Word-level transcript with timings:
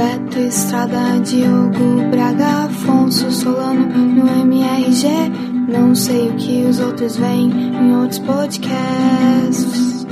Beto 0.00 0.38
Estrada, 0.38 1.20
Diogo 1.22 2.08
Braga, 2.10 2.64
Afonso 2.64 3.30
Solano 3.30 3.86
no 3.86 4.26
MRG. 4.26 5.06
Não 5.68 5.94
sei 5.94 6.30
o 6.30 6.36
que 6.36 6.64
os 6.64 6.80
outros 6.80 7.18
veem 7.18 7.50
em 7.50 7.94
outros 7.94 8.18
podcasts. 8.20 10.06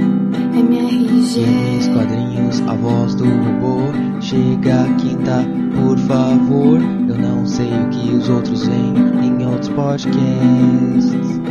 MRG. 0.53 1.40
Nos 1.74 1.88
quadrinhos, 1.88 2.61
a 2.69 2.74
voz 2.74 3.14
do 3.14 3.24
robô 3.24 3.80
chega 4.21 4.85
quinta, 4.98 5.43
por 5.74 5.96
favor. 6.00 6.79
Eu 7.09 7.18
não 7.18 7.46
sei 7.46 7.73
o 7.73 7.89
que 7.89 8.11
os 8.11 8.29
outros 8.29 8.66
veem 8.66 8.95
em 9.25 9.46
outros 9.46 9.70
podcasts. 9.70 11.48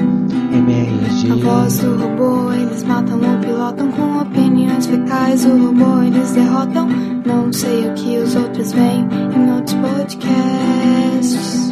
A 0.57 1.35
voz 1.35 1.77
do 1.77 1.95
robô, 1.97 2.51
eles 2.51 2.83
matam 2.83 3.19
ou 3.21 3.37
pilotam 3.37 3.91
com 3.91 4.17
opiniões 4.17 4.87
fecais. 4.87 5.45
O 5.45 5.55
robô, 5.55 6.01
eles 6.01 6.31
derrotam. 6.31 6.89
Não 7.23 7.53
sei 7.53 7.87
o 7.87 7.93
que 7.93 8.17
os 8.17 8.35
outros 8.35 8.71
veem 8.71 9.07
em 9.35 9.51
outros 9.53 9.75
podcasts. 9.75 11.71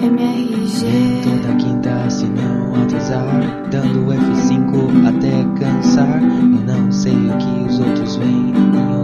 MRG. 0.00 1.22
Toda 1.24 1.56
quinta, 1.56 2.08
se 2.08 2.26
não 2.26 2.80
atrasar, 2.80 3.68
dando 3.68 4.12
F5 4.12 5.08
até 5.08 5.44
cansar. 5.58 6.22
Eu 6.22 6.76
não 6.76 6.92
sei 6.92 7.16
o 7.16 7.36
que 7.36 7.68
os 7.68 7.80
outros 7.80 8.14
veem 8.14 8.50
em 8.50 8.76
outros 8.76 8.99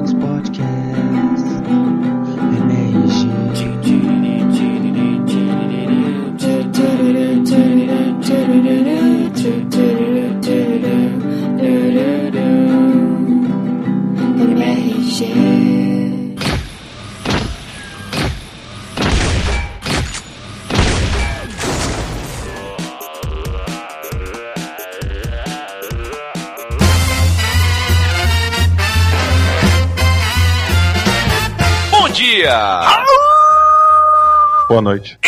Boa 34.69 34.81
noite. 34.81 35.19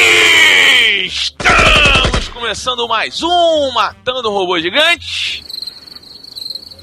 Estamos 1.05 2.29
começando 2.29 2.89
mais 2.89 3.23
um 3.23 3.71
Matando 3.73 4.31
Robô 4.31 4.59
Gigante. 4.59 5.45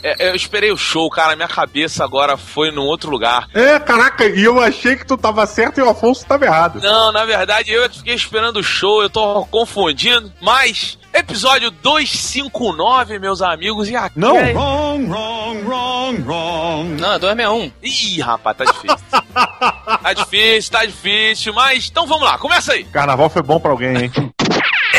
É, 0.03 0.29
eu 0.29 0.35
esperei 0.35 0.71
o 0.71 0.77
show, 0.77 1.09
cara. 1.09 1.35
Minha 1.35 1.47
cabeça 1.47 2.03
agora 2.03 2.37
foi 2.37 2.69
num 2.69 2.83
outro 2.83 3.09
lugar. 3.09 3.47
É, 3.55 3.79
caraca, 3.79 4.27
e 4.27 4.43
eu 4.43 4.59
achei 4.59 4.95
que 4.95 5.03
tu 5.03 5.17
tava 5.17 5.47
certo 5.47 5.79
e 5.79 5.81
o 5.81 5.89
Afonso 5.89 6.23
tava 6.27 6.45
errado. 6.45 6.79
Não, 6.79 7.11
na 7.11 7.25
verdade 7.25 7.71
eu 7.71 7.89
que 7.89 7.97
fiquei 7.97 8.13
esperando 8.13 8.57
o 8.57 8.63
show, 8.63 9.01
eu 9.01 9.09
tô 9.09 9.43
confundindo. 9.47 10.31
Mas, 10.39 10.99
episódio 11.11 11.71
259, 11.71 13.17
meus 13.17 13.41
amigos, 13.41 13.89
e 13.89 13.95
aqui. 13.95 14.19
Não? 14.19 14.37
é- 14.37 14.53
Não, 16.13 17.13
é 17.13 17.19
261. 17.19 17.71
Ih, 17.81 18.21
rapaz, 18.21 18.57
tá 18.57 18.65
difícil. 18.65 18.97
tá 20.01 20.13
difícil, 20.13 20.71
tá 20.71 20.85
difícil, 20.85 21.53
mas 21.53 21.89
então 21.89 22.05
vamos 22.05 22.23
lá, 22.23 22.37
começa 22.37 22.73
aí. 22.73 22.83
Carnaval 22.85 23.29
foi 23.29 23.41
bom 23.41 23.59
pra 23.59 23.71
alguém, 23.71 23.97
hein? 23.97 24.11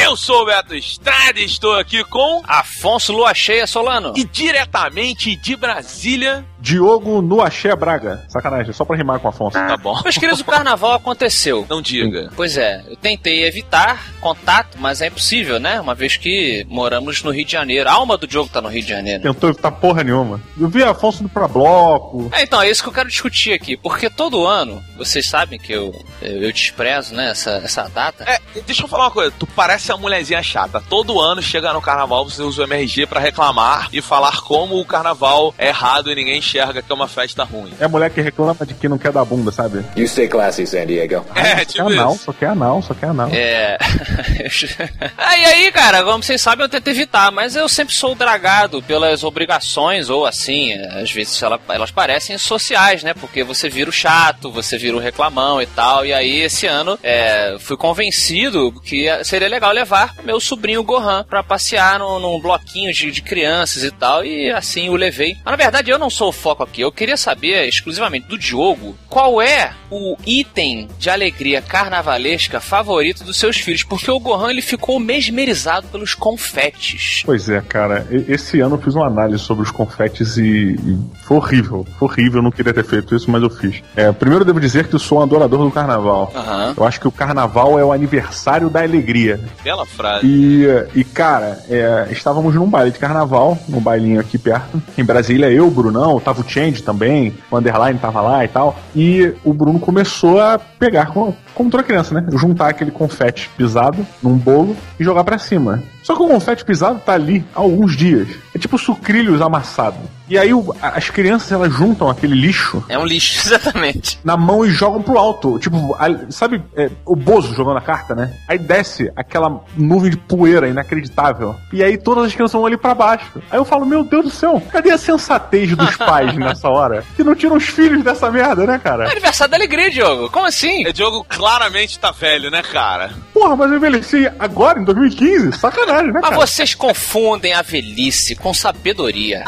Eu 0.03 0.17
sou 0.17 0.43
o 0.43 0.47
Beto 0.47 0.75
Estrada 0.75 1.41
e 1.41 1.45
estou 1.45 1.75
aqui 1.75 2.05
com. 2.05 2.43
Afonso 2.47 3.13
Lua 3.13 3.33
Cheia 3.33 3.67
Solano. 3.67 4.13
E 4.15 4.25
diretamente 4.25 5.35
de 5.37 5.57
Brasília. 5.57 6.45
Diogo 6.67 7.23
no 7.23 7.41
Axé 7.41 7.77
Braga. 7.77 8.25
Sacanagem, 8.29 8.73
só 8.73 8.85
pra 8.85 8.97
rimar 8.97 9.21
com 9.21 9.29
o 9.29 9.31
Afonso. 9.31 9.53
Tá 9.53 9.77
bom. 9.77 10.01
Meus 10.03 10.19
queridos, 10.19 10.41
o 10.41 10.45
carnaval 10.45 10.95
aconteceu. 10.95 11.65
Não 11.71 11.81
diga. 11.81 12.29
Pois 12.35 12.57
é, 12.57 12.83
eu 12.89 12.97
tentei 12.97 13.45
evitar 13.45 14.05
contato, 14.21 14.77
mas 14.77 15.01
é 15.01 15.07
impossível, 15.07 15.61
né? 15.61 15.81
Uma 15.81 15.95
vez 15.95 16.17
que 16.17 16.67
moramos 16.69 17.23
no 17.23 17.31
Rio 17.31 17.45
de 17.45 17.53
Janeiro. 17.53 17.89
A 17.89 17.93
alma 17.93 18.17
do 18.19 18.29
jogo 18.29 18.51
tá 18.53 18.61
no 18.61 18.69
Rio 18.69 18.83
de 18.83 18.89
Janeiro. 18.89 19.23
Tentou 19.23 19.51
evitar 19.51 19.71
porra 19.71 20.03
nenhuma. 20.03 20.41
Eu 20.59 20.69
vi 20.69 20.83
Afonso 20.83 21.21
indo 21.23 21.29
pra 21.29 21.47
bloco. 21.47 22.29
É, 22.33 22.43
então, 22.43 22.61
é 22.61 22.69
isso 22.69 22.83
que 22.83 22.89
eu 22.89 22.93
quero 22.93 23.09
discutir 23.09 23.53
aqui. 23.53 23.77
Porque 23.77 24.11
todo 24.11 24.45
ano, 24.45 24.83
vocês 24.99 25.25
sabem 25.25 25.61
que 25.61 25.73
eu, 25.73 25.95
eu, 26.21 26.43
eu 26.43 26.53
desprezo, 26.53 27.15
né, 27.15 27.31
essa, 27.31 27.61
essa 27.63 27.89
data. 27.89 28.25
É, 28.27 28.41
deixa 28.67 28.83
eu 28.83 28.89
falar 28.89 29.05
uma 29.05 29.11
coisa. 29.13 29.33
Tu 29.39 29.47
parece 29.47 29.93
a 29.93 29.97
mulherzinha 29.97 30.43
chata. 30.43 30.83
Todo 30.89 31.21
ano 31.21 31.41
chega 31.41 31.73
no 31.73 31.81
carnaval, 31.81 32.29
você 32.29 32.43
usa 32.43 32.63
o 32.63 32.65
MRG 32.65 33.07
pra 33.07 33.21
reclamar 33.21 33.89
e 33.93 34.03
falar 34.03 34.41
como 34.41 34.81
o 34.81 34.85
carnaval 34.85 35.55
é 35.57 35.69
errado 35.69 36.11
e 36.11 36.15
ninguém 36.17 36.43
enxerga 36.57 36.83
que 36.83 36.91
é 36.91 36.95
uma 36.95 37.09
festa 37.09 37.45
ruim. 37.45 37.73
É 37.81 37.85
a 37.85 37.89
mulher 37.89 38.11
que 38.11 38.21
reclama 38.21 38.65
de 38.67 38.75
que 38.75 38.89
não 38.89 38.99
quer 38.99 39.13
dar 39.13 39.25
bunda, 39.25 39.51
sabe? 39.53 39.85
You 39.97 40.07
stay 40.09 40.29
classy, 40.29 40.67
San 40.67 40.87
Diego. 40.87 41.25
É, 41.35 41.59
Só 41.59 41.65
tipo 41.65 41.73
quer 41.89 41.93
anal, 41.99 42.15
isso. 42.15 42.25
só 42.25 42.33
quer 42.33 42.47
anal, 42.47 42.83
só 42.83 42.95
quer 42.95 43.07
anal. 43.09 43.29
É. 43.33 43.79
aí, 45.17 45.45
aí, 45.45 45.73
cara, 45.73 46.03
como 46.03 46.23
vocês 46.23 46.41
sabem, 46.41 46.65
eu 46.65 46.69
tento 46.69 46.89
evitar, 46.89 47.31
mas 47.31 47.57
eu 47.57 47.69
sempre 47.69 47.95
sou 47.95 48.15
dragado 48.15 48.83
pelas 48.83 49.25
obrigações, 49.25 50.09
ou 50.11 50.27
assim, 50.27 50.73
às 50.73 51.11
vezes 51.11 51.41
ela- 51.43 51.61
elas 51.69 51.91
parecem 51.91 52.37
sociais, 52.39 53.03
né? 53.03 53.15
Porque 53.15 53.43
você 53.45 53.69
vira 53.69 53.91
o 53.91 53.93
chato, 53.93 54.51
você 54.51 54.79
vira 54.79 54.97
o 54.97 55.01
reclamão 55.01 55.61
e 55.61 55.67
tal. 55.67 56.05
E 56.05 56.13
aí, 56.13 56.41
esse 56.41 56.67
ano, 56.67 56.99
é, 57.03 57.57
fui 57.59 57.77
convencido 57.77 58.73
que 58.85 59.07
seria 59.25 59.49
legal 59.49 59.73
levar 59.73 60.15
meu 60.25 60.41
sobrinho 60.41 60.83
Gohan 60.83 61.25
pra 61.29 61.43
passear 61.43 61.99
num, 61.99 62.19
num 62.19 62.41
bloquinho 62.41 62.93
de, 62.93 63.11
de 63.11 63.23
crianças 63.23 63.83
e 63.83 63.91
tal. 63.91 64.25
E 64.25 64.51
assim 64.51 64.89
o 64.89 64.95
levei. 64.97 65.35
Mas 65.45 65.53
na 65.53 65.57
verdade, 65.57 65.91
eu 65.91 65.99
não 65.99 66.11
sou 66.11 66.29
o 66.29 66.33
foco 66.37 66.63
aqui. 66.63 66.81
Eu 66.83 66.93
queria 66.93 67.17
saber 67.17 67.67
exclusivamente 67.69 68.29
do 68.29 68.39
Diogo 68.39 68.97
qual 69.09 69.43
é 69.43 69.73
o 69.91 70.17
item 70.27 70.89
de 70.99 71.11
alegria 71.11 71.63
carnavalesca 71.63 72.61
favorito 72.61 73.25
dos 73.25 73.39
seus 73.39 73.57
filhos, 73.57 73.83
porque 73.83 74.11
o 74.11 74.21
Gohan 74.21 74.51
ele 74.51 74.63
ficou 74.63 74.99
mesmerizado 74.99 75.89
pelos 75.89 76.15
confetes. 76.15 77.23
Pois 77.25 77.49
é, 77.49 77.61
cara. 77.61 78.07
Esse 78.29 78.61
ano 78.61 78.77
eu 78.77 78.81
fiz 78.81 78.95
uma 78.95 79.07
análise 79.07 79.43
sobre 79.43 79.65
os 79.65 79.71
confetes 79.71 80.37
e, 80.37 80.75
e 80.75 80.99
foi 81.23 81.37
horrível. 81.37 81.87
Foi 81.99 82.09
horrível, 82.09 82.39
eu 82.39 82.43
não 82.43 82.51
queria 82.51 82.73
ter 82.73 82.85
feito 82.85 83.15
isso, 83.15 83.31
mas 83.31 83.43
eu 83.43 83.51
fiz. 83.51 83.83
É, 83.95 84.11
primeiro 84.13 84.43
eu 84.43 84.47
devo 84.47 84.61
dizer 84.61 84.89
que 84.89 84.95
eu 84.95 84.99
sou 84.99 85.19
um 85.19 85.23
adorador 85.23 85.65
do 85.65 85.71
carnaval. 85.71 86.33
Aham. 86.35 86.75
Eu 86.77 86.85
acho 86.85 87.01
que 87.01 87.09
o 87.09 87.13
carnaval 87.13 87.79
é 87.79 87.85
o 87.85 87.93
aniversário 87.93 88.69
da 88.69 88.83
alegria. 88.83 89.41
Bela 89.63 89.87
frase. 89.87 90.27
E, 90.27 90.67
e 90.95 91.05
cara, 91.05 91.65
é, 91.69 92.09
estávamos 92.11 92.55
num 92.55 92.69
baile 92.69 92.91
de 92.91 92.99
carnaval, 92.99 93.59
num 93.69 93.81
bailinho 93.81 94.21
aqui 94.21 94.39
perto. 94.39 94.83
Em 94.97 95.05
Brasília, 95.05 95.51
eu, 95.51 95.71
Brunão, 95.71 96.21
tava 96.27 96.41
o 96.41 96.49
Change 96.49 96.83
também, 96.83 97.33
o 97.49 97.57
Underline 97.57 97.99
tava 98.01 98.21
lá 98.21 98.45
e 98.45 98.49
tal. 98.49 98.77
E 98.95 99.33
o 99.45 99.55
Bruno 99.55 99.79
começou 99.79 100.41
a 100.41 100.59
pegar, 100.59 101.07
como, 101.07 101.37
como 101.57 101.71
toda 101.71 101.83
criança, 101.83 102.15
né? 102.15 102.25
Juntar 102.33 102.69
aquele 102.69 102.91
confete 102.93 103.51
pisado 103.57 104.07
num 104.23 104.37
bolo 104.37 104.77
e 105.01 105.03
jogar 105.03 105.25
pra 105.25 105.39
cima. 105.39 105.83
Só 106.03 106.15
que 106.15 106.23
o 106.23 106.29
confete 106.29 106.65
pisado 106.65 107.01
tá 107.05 107.15
ali 107.15 107.45
há 107.55 107.59
alguns 107.61 107.97
dias. 107.97 108.29
É 108.55 108.59
tipo 108.59 108.79
sucrilhos 108.79 109.41
amassado. 109.43 109.97
E 110.29 110.39
aí 110.39 110.53
o- 110.55 110.75
as 110.81 111.11
crianças 111.11 111.51
elas 111.51 111.73
juntam 111.73 112.09
aquele 112.09 112.35
lixo 112.35 112.85
É 112.89 112.97
um 112.99 113.05
lixo, 113.05 113.41
exatamente. 113.47 114.19
na 114.25 114.37
mão 114.37 114.65
e 114.65 114.71
jogam 114.71 115.03
pro 115.03 115.19
alto. 115.19 115.59
Tipo, 115.59 115.95
a- 115.99 116.31
sabe 116.31 116.63
é, 116.77 116.91
o 117.05 117.17
Bozo 117.17 117.55
jogando 117.55 117.79
a 117.79 117.81
carta, 117.81 118.15
né? 118.15 118.33
Aí 118.49 118.59
desce 118.59 119.11
aquela 119.17 119.61
nuvem 119.77 120.11
de 120.11 120.17
poeira 120.17 120.69
inacreditável. 120.69 121.57
E 121.73 121.83
aí 121.83 121.97
todas 121.99 122.25
as 122.27 122.35
crianças 122.35 122.53
vão 122.53 122.67
ali 122.67 122.77
pra 122.77 122.95
baixo. 122.95 123.41
Aí 123.51 123.59
eu 123.59 123.65
falo, 123.65 123.85
meu 123.87 124.05
Deus 124.05 124.25
do 124.27 124.31
céu, 124.31 124.63
cadê 124.71 124.91
a 124.93 124.99
sensatez 124.99 125.75
dos 125.75 125.95
pais 125.97 126.35
nessa 126.37 126.69
hora? 126.69 127.05
Que 127.17 127.25
não 127.25 127.35
tiram 127.35 127.57
os 127.57 127.65
filhos 127.65 128.03
dessa 128.05 128.31
merda, 128.31 128.65
né, 128.67 128.75
É 128.75 128.79
cara? 128.79 129.11
aniversário 129.11 129.51
da 129.51 129.57
alegria, 129.57 129.91
Diogo. 129.91 130.31
Como 130.31 130.47
assim? 130.47 130.87
O 130.87 130.93
Diogo 130.93 131.25
claramente 131.47 131.97
tá 131.97 132.11
velho, 132.11 132.51
né, 132.51 132.61
cara? 132.61 133.15
Porra, 133.33 133.55
mas 133.55 133.71
eu 133.71 133.77
envelheci 133.77 134.29
agora, 134.37 134.81
em 134.81 134.85
2015? 134.85 135.57
Sacanagem, 135.61 136.07
né, 136.07 136.15
Mas 136.21 136.31
cara? 136.31 136.35
vocês 136.35 136.75
confundem 136.75 137.55
a 137.55 137.63
velhice 137.63 138.35
com 138.35 138.53
sabedoria. 138.53 139.45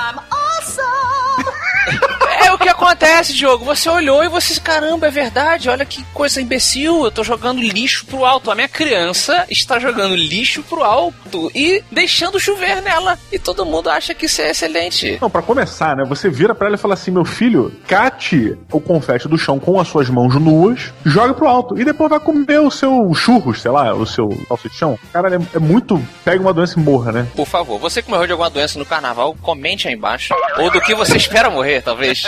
É 2.48 2.52
o 2.52 2.56
que 2.56 2.68
acontece, 2.70 3.34
Diogo. 3.34 3.62
Você 3.66 3.90
olhou 3.90 4.24
e 4.24 4.28
você, 4.28 4.58
caramba, 4.58 5.06
é 5.06 5.10
verdade. 5.10 5.68
Olha 5.68 5.84
que 5.84 6.02
coisa 6.14 6.40
imbecil. 6.40 7.04
Eu 7.04 7.10
tô 7.10 7.22
jogando 7.22 7.60
lixo 7.60 8.06
pro 8.06 8.24
alto. 8.24 8.50
A 8.50 8.54
minha 8.54 8.66
criança 8.66 9.44
está 9.50 9.78
jogando 9.78 10.16
lixo 10.16 10.62
pro 10.62 10.82
alto 10.82 11.52
e 11.54 11.84
deixando 11.92 12.40
chover 12.40 12.80
nela. 12.80 13.18
E 13.30 13.38
todo 13.38 13.66
mundo 13.66 13.90
acha 13.90 14.14
que 14.14 14.24
isso 14.24 14.40
é 14.40 14.48
excelente. 14.48 15.18
Não, 15.20 15.28
pra 15.28 15.42
começar, 15.42 15.94
né? 15.94 16.06
Você 16.08 16.30
vira 16.30 16.54
pra 16.54 16.68
ela 16.68 16.76
e 16.76 16.78
fala 16.78 16.94
assim: 16.94 17.10
meu 17.10 17.22
filho, 17.22 17.70
cate 17.86 18.56
o 18.72 18.80
confete 18.80 19.28
do 19.28 19.36
chão 19.36 19.60
com 19.60 19.78
as 19.78 19.88
suas 19.88 20.08
mãos 20.08 20.34
nuas, 20.36 20.90
joga 21.04 21.34
pro 21.34 21.46
alto. 21.46 21.78
E 21.78 21.84
depois 21.84 22.08
vai 22.08 22.18
comer 22.18 22.60
o 22.60 22.70
seu 22.70 23.12
churros, 23.12 23.60
sei 23.60 23.70
lá, 23.70 23.92
o 23.92 24.06
seu 24.06 24.30
salsichão. 24.48 24.98
Cara, 25.12 25.36
é, 25.36 25.56
é 25.56 25.58
muito. 25.58 26.02
Pega 26.24 26.40
uma 26.40 26.54
doença 26.54 26.80
e 26.80 26.82
morra, 26.82 27.12
né? 27.12 27.28
Por 27.36 27.46
favor, 27.46 27.78
você 27.78 28.00
que 28.00 28.08
morreu 28.08 28.24
de 28.24 28.32
alguma 28.32 28.48
doença 28.48 28.78
no 28.78 28.86
carnaval, 28.86 29.36
comente 29.42 29.86
aí 29.86 29.92
embaixo. 29.92 30.32
Ou 30.56 30.70
do 30.70 30.80
que 30.80 30.94
você 30.94 31.18
espera 31.18 31.50
morrer, 31.50 31.82
talvez. 31.82 32.22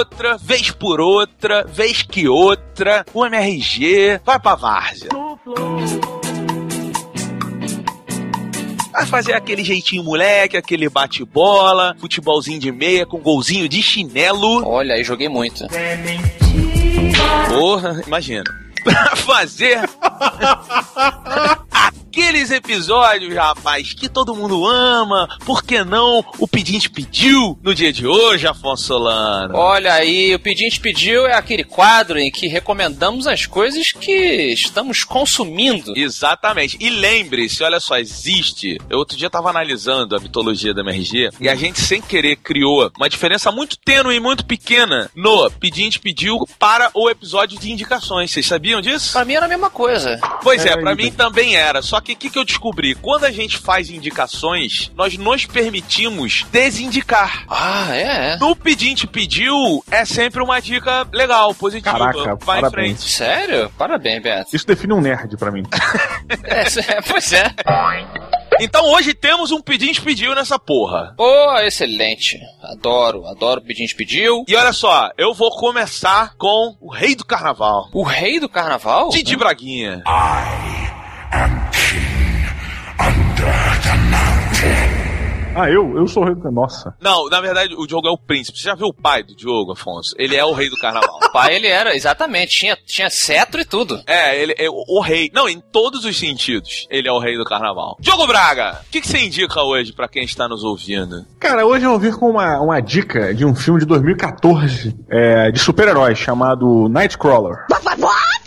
outra, 0.00 0.38
vez 0.38 0.70
por 0.70 0.98
outra, 0.98 1.62
vez 1.64 2.02
que 2.02 2.26
outra, 2.26 3.04
o 3.12 3.24
MRG 3.26 4.20
vai 4.24 4.40
pra 4.40 4.54
várzea. 4.54 5.10
Vai 8.92 9.06
fazer 9.06 9.34
aquele 9.34 9.62
jeitinho 9.62 10.02
moleque, 10.02 10.56
aquele 10.56 10.88
bate-bola, 10.88 11.94
futebolzinho 11.98 12.58
de 12.58 12.72
meia 12.72 13.04
com 13.04 13.18
golzinho 13.18 13.68
de 13.68 13.82
chinelo. 13.82 14.66
Olha, 14.66 14.94
aí 14.94 15.04
joguei 15.04 15.28
muito. 15.28 15.66
Porra, 17.48 18.02
imagina. 18.06 18.44
Pra 18.82 19.16
fazer 19.16 19.88
aqueles 22.10 22.50
episódios, 22.50 23.34
rapaz, 23.34 23.92
que 23.94 24.08
todo 24.08 24.34
mundo 24.34 24.66
ama. 24.66 25.28
Por 25.44 25.62
que 25.64 25.82
não 25.82 26.24
o 26.38 26.46
pedinte 26.46 26.90
pediu 26.90 27.58
no 27.62 27.74
dia 27.74 27.92
de 27.92 28.06
hoje, 28.06 28.46
Afonso 28.46 28.84
Solano? 28.84 29.56
Olha 29.56 29.94
aí, 29.94 30.34
o 30.34 30.38
Pedinte 30.38 30.80
Pediu 30.80 31.26
é 31.26 31.34
aquele 31.34 31.64
quadro 31.64 32.18
em 32.18 32.30
que 32.30 32.46
recomendamos 32.46 33.26
as 33.26 33.46
coisas 33.46 33.92
que 33.92 34.52
estamos 34.52 35.04
consumindo. 35.04 35.92
Exatamente. 35.96 36.76
E 36.80 36.90
lembre-se, 36.90 37.62
olha 37.62 37.80
só, 37.80 37.98
existe. 37.98 38.78
Eu 38.88 38.98
outro 38.98 39.16
dia 39.16 39.30
tava 39.30 39.50
analisando 39.50 40.14
a 40.14 40.20
mitologia 40.20 40.74
da 40.74 40.82
MRG 40.82 41.30
e 41.40 41.48
a 41.48 41.54
gente, 41.54 41.80
sem 41.80 42.00
querer, 42.02 42.36
criou 42.36 42.90
uma 42.96 43.08
diferença 43.08 43.50
muito 43.50 43.76
tênue 43.78 44.16
e 44.16 44.20
muito 44.20 44.44
pequena 44.44 45.10
no 45.14 45.50
Pedinte 45.52 45.98
Pediu 45.98 46.38
para 46.58 46.90
o 46.94 47.08
episódio 47.08 47.58
de 47.58 47.72
indicações. 47.72 48.30
Vocês 48.30 48.46
sabiam 48.46 48.69
disso? 48.78 49.14
Pra 49.14 49.24
mim 49.24 49.32
era 49.32 49.46
a 49.46 49.48
mesma 49.48 49.70
coisa. 49.70 50.18
Pois 50.42 50.66
é, 50.66 50.72
É, 50.72 50.76
pra 50.76 50.92
e- 50.92 50.96
mim 50.96 51.10
também 51.10 51.56
era. 51.56 51.80
Só 51.80 51.98
que 52.02 52.12
o 52.12 52.16
que, 52.16 52.28
que 52.28 52.38
eu 52.38 52.44
descobri? 52.44 52.94
Quando 52.94 53.24
a 53.24 53.30
gente 53.30 53.56
faz 53.56 53.88
indicações, 53.88 54.92
nós 54.94 55.16
nos 55.16 55.46
permitimos 55.46 56.44
desindicar. 56.52 57.44
Ah, 57.48 57.88
é? 57.96 58.36
No 58.36 58.54
pedinte 58.54 59.06
pediu 59.06 59.82
é 59.90 60.04
sempre 60.04 60.42
uma 60.42 60.60
dica 60.60 61.06
legal, 61.12 61.54
positiva. 61.54 61.96
Caraca, 61.98 62.36
Vai 62.44 62.58
em 62.58 62.60
parabéns. 62.60 62.70
frente. 62.98 63.10
Sério? 63.10 63.72
Parabéns, 63.78 64.22
Beto. 64.22 64.54
Isso 64.54 64.66
define 64.66 64.92
um 64.92 65.00
nerd 65.00 65.36
pra 65.38 65.50
mim. 65.50 65.62
É, 66.44 66.96
é, 66.96 67.02
pois 67.02 67.32
é. 67.32 67.52
Então 68.58 68.84
hoje 68.92 69.14
temos 69.14 69.50
um 69.50 69.60
pedinte 69.60 70.00
pediu 70.00 70.34
nessa 70.34 70.58
porra. 70.58 71.14
Oh, 71.18 71.56
excelente. 71.58 72.38
Adoro, 72.62 73.26
adoro 73.26 73.60
o 73.60 73.64
Pedinte 73.64 73.94
Pediu. 73.94 74.44
E 74.48 74.56
olha 74.56 74.72
só, 74.72 75.10
eu 75.16 75.32
vou 75.32 75.50
começar 75.50 76.34
com 76.36 76.76
o 76.80 76.90
rei 76.90 77.14
do 77.14 77.24
carnaval. 77.24 77.88
O 77.92 78.02
rei 78.02 78.40
do 78.40 78.48
carnaval? 78.48 79.10
Didi 79.10 79.36
Braguinha. 79.36 80.02
Ah, 85.54 85.68
eu? 85.68 85.96
Eu 85.96 86.06
sou 86.06 86.22
o 86.22 86.26
rei 86.26 86.34
do... 86.34 86.50
Nossa. 86.50 86.94
Não, 87.00 87.28
na 87.28 87.40
verdade, 87.40 87.74
o 87.76 87.86
Diogo 87.86 88.06
é 88.06 88.10
o 88.10 88.18
príncipe. 88.18 88.58
Você 88.58 88.64
já 88.64 88.74
viu 88.74 88.86
o 88.86 88.94
pai 88.94 89.22
do 89.22 89.34
Diogo, 89.34 89.72
Afonso? 89.72 90.14
Ele 90.18 90.36
é 90.36 90.44
o 90.44 90.52
rei 90.52 90.68
do 90.70 90.76
carnaval. 90.76 91.18
O 91.30 91.32
pai, 91.32 91.54
ele 91.54 91.68
era, 91.68 91.94
exatamente, 91.94 92.58
tinha, 92.58 92.76
tinha 92.84 93.08
cetro 93.08 93.60
e 93.60 93.64
tudo. 93.64 94.02
É, 94.04 94.36
ele 94.42 94.52
é 94.58 94.68
o, 94.68 94.84
o 94.88 95.00
rei. 95.00 95.30
Não, 95.32 95.48
em 95.48 95.60
todos 95.60 96.04
os 96.04 96.18
sentidos, 96.18 96.88
ele 96.90 97.06
é 97.06 97.12
o 97.12 97.20
rei 97.20 97.36
do 97.36 97.44
carnaval. 97.44 97.96
Diogo 98.00 98.26
Braga, 98.26 98.80
o 98.84 98.90
que, 98.90 99.00
que 99.00 99.06
você 99.06 99.18
indica 99.18 99.62
hoje 99.62 99.92
pra 99.92 100.08
quem 100.08 100.24
está 100.24 100.48
nos 100.48 100.64
ouvindo? 100.64 101.24
Cara, 101.38 101.64
hoje 101.64 101.84
eu 101.84 101.90
vou 101.90 102.00
vir 102.00 102.16
com 102.16 102.30
uma, 102.30 102.58
uma 102.60 102.80
dica 102.80 103.32
de 103.32 103.44
um 103.44 103.54
filme 103.54 103.78
de 103.78 103.86
2014 103.86 104.96
é, 105.08 105.52
de 105.52 105.60
super-heróis 105.60 106.18
chamado 106.18 106.88
Nightcrawler. 106.88 107.64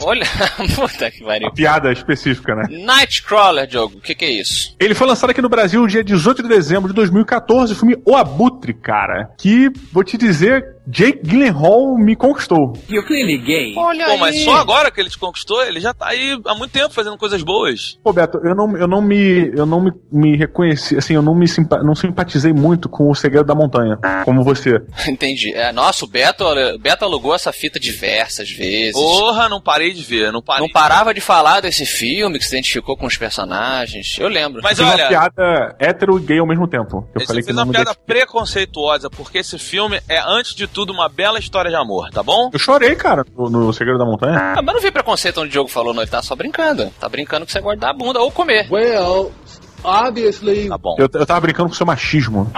Olha, 0.04 0.26
puta 0.76 1.10
que 1.10 1.24
pariu. 1.24 1.48
Uma 1.48 1.54
piada 1.54 1.92
específica, 1.92 2.56
né? 2.56 2.64
Nightcrawler, 2.70 3.68
Diogo, 3.68 3.98
o 3.98 4.02
que, 4.02 4.16
que 4.16 4.26
é 4.26 4.32
isso? 4.32 4.76
Ele 4.80 4.94
foi 4.94 5.08
lançado 5.08 5.30
aqui 5.30 5.42
no 5.42 5.50
Brasil 5.50 5.82
no 5.82 5.88
dia 5.88 6.04
18 6.04 6.44
de 6.44 6.50
dezembro 6.50 6.90
de 6.90 6.96
2014, 6.96 7.74
o 7.74 7.76
filme 7.76 7.96
O 8.06 8.16
Abutre, 8.16 8.74
cara. 8.74 9.30
Que, 9.38 9.70
vou 9.92 10.04
te 10.04 10.18
dizer, 10.18 10.74
Jake 10.88 11.22
Gyllenhaal 11.24 11.98
me 11.98 12.16
conquistou. 12.16 12.74
Olha 13.78 14.06
Pô, 14.06 14.18
mas 14.18 14.44
só 14.44 14.56
agora 14.56 14.92
que 14.92 15.00
ele 15.00 15.10
te 15.10 15.18
conquistou, 15.18 15.64
ele 15.64 15.80
já 15.80 15.94
tá 15.94 16.08
aí 16.08 16.38
há 16.46 16.56
muito 16.56 16.72
tempo 16.72 16.94
fazendo 16.94 17.18
coisas 17.18 17.42
boas. 17.42 17.98
Pô, 18.04 18.12
Beto, 18.12 18.40
eu 18.44 18.54
não, 18.54 18.78
eu 18.78 18.88
não 18.88 19.02
me, 19.02 19.52
eu 19.56 19.66
não 19.66 19.82
me, 19.82 19.92
me 20.12 20.36
reconheci, 20.36 20.98
assim, 20.98 21.14
eu 21.14 21.22
não 21.22 21.34
me 21.34 21.48
simpa, 21.48 21.82
não 21.84 21.96
simpatizei 21.96 22.52
muito 22.52 22.90
com 22.90 23.10
o 23.10 23.16
Segredo 23.16 23.46
da 23.46 23.56
Montanha, 23.56 23.98
como 24.26 24.44
você. 24.44 24.82
Entendi. 25.08 25.54
É, 25.54 25.72
nossa, 25.72 26.04
o 26.04 26.08
Beto, 26.08 26.44
o 26.44 26.80
Beto 26.80 27.06
alugou 27.06 27.34
essa 27.34 27.54
fita 27.54 27.80
diversas 27.80 28.50
vezes. 28.52 28.94
Porra, 28.94 29.48
não 29.48 29.62
parei 29.62 29.93
de 29.94 30.04
ver, 30.04 30.32
não 30.32 30.42
parei. 30.42 30.66
Não 30.66 30.72
parava 30.72 31.14
de 31.14 31.22
falar 31.22 31.62
desse 31.62 31.86
filme 31.86 32.38
que 32.38 32.46
se 32.46 32.56
identificou 32.56 32.98
com 32.98 33.06
os 33.06 33.18
personagens. 33.18 34.18
Eu 34.20 34.28
lembro. 34.28 34.62
Mas 34.64 34.80
uma 34.80 34.92
olha, 34.92 35.08
piada 35.08 35.76
hétero 35.80 36.18
e 36.18 36.22
gay 36.22 36.40
ao 36.40 36.48
mesmo 36.48 36.68
tempo. 36.68 37.08
Eu 37.14 37.20
esse 37.20 37.28
falei 37.28 37.44
fez 37.44 37.48
que 37.48 37.54
não 37.54 37.64
uma 37.64 37.72
me 37.72 37.74
piada 37.74 37.96
preconceituosa, 37.96 39.10
porque 39.10 39.40
esse 39.40 39.58
filme 39.58 40.02
é, 40.08 40.20
antes 40.26 40.56
de 40.56 40.68
tudo, 40.68 40.92
uma 40.92 41.08
bela 41.08 41.40
história 41.40 41.70
de 41.70 41.78
amor, 41.78 42.10
tá 42.10 42.24
bom? 42.24 42.50
Eu 42.52 42.60
chorei, 42.60 42.96
cara, 42.96 43.24
no, 43.38 43.50
no 43.50 43.74
Segredo 43.74 43.98
da 43.98 44.06
Montanha. 44.06 44.54
Ah, 44.58 44.62
mas 44.62 44.76
não 44.76 44.82
vi 44.82 44.92
preconceito 44.92 45.40
onde 45.40 45.50
o 45.50 45.52
Diogo 45.52 45.70
falou, 45.70 45.94
não. 45.94 46.02
Ele 46.02 46.12
tá 46.12 46.22
só 46.22 46.36
brincando. 46.36 46.90
Tá 47.00 47.08
brincando 47.08 47.46
que 47.46 47.52
você 47.52 47.62
guardar 47.62 47.92
a 47.92 47.94
bunda 47.94 48.20
ou 48.20 48.32
comer. 48.32 48.68
Well, 48.72 49.32
obviously, 49.84 50.70
Tá 50.70 50.78
bom. 50.78 50.96
Eu, 50.98 51.10
eu 51.14 51.26
tava 51.26 51.42
brincando 51.42 51.70
com 51.70 51.74
o 51.74 51.78
seu 51.78 51.86
machismo. 51.86 52.50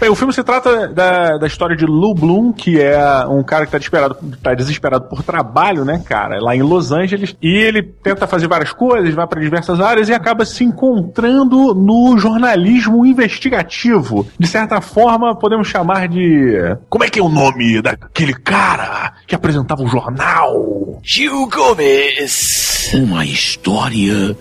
Bem, 0.00 0.08
o 0.08 0.14
filme 0.14 0.32
se 0.32 0.44
trata 0.44 0.88
da, 0.88 1.38
da 1.38 1.46
história 1.46 1.76
de 1.76 1.84
Lou 1.84 2.14
Bloom, 2.14 2.52
que 2.52 2.80
é 2.80 3.26
um 3.26 3.42
cara 3.42 3.66
que 3.66 3.72
tá 3.72 3.78
desesperado, 3.78 4.16
tá 4.42 4.54
desesperado 4.54 5.08
por 5.08 5.22
trabalho, 5.22 5.84
né, 5.84 6.02
cara, 6.04 6.40
lá 6.40 6.54
em 6.54 6.62
Los 6.62 6.92
Angeles. 6.92 7.36
E 7.42 7.48
ele 7.48 7.82
tenta 7.82 8.26
fazer 8.26 8.46
várias 8.46 8.72
coisas, 8.72 9.12
vai 9.14 9.26
pra 9.26 9.40
diversas 9.40 9.80
áreas 9.80 10.08
e 10.08 10.14
acaba 10.14 10.44
se 10.44 10.62
encontrando 10.64 11.74
no 11.74 12.16
jornalismo 12.18 13.04
investigativo. 13.04 14.26
De 14.38 14.46
certa 14.46 14.80
forma, 14.80 15.36
podemos 15.36 15.66
chamar 15.68 16.08
de. 16.08 16.76
Como 16.88 17.04
é 17.04 17.10
que 17.10 17.18
é 17.18 17.22
o 17.22 17.28
nome 17.28 17.82
daquele 17.82 18.34
cara 18.34 19.14
que 19.26 19.34
apresentava 19.34 19.82
o 19.82 19.88
jornal? 19.88 21.00
Gil 21.02 21.48
Gomes. 21.48 22.92
Uma 22.94 23.24
história 23.24 24.36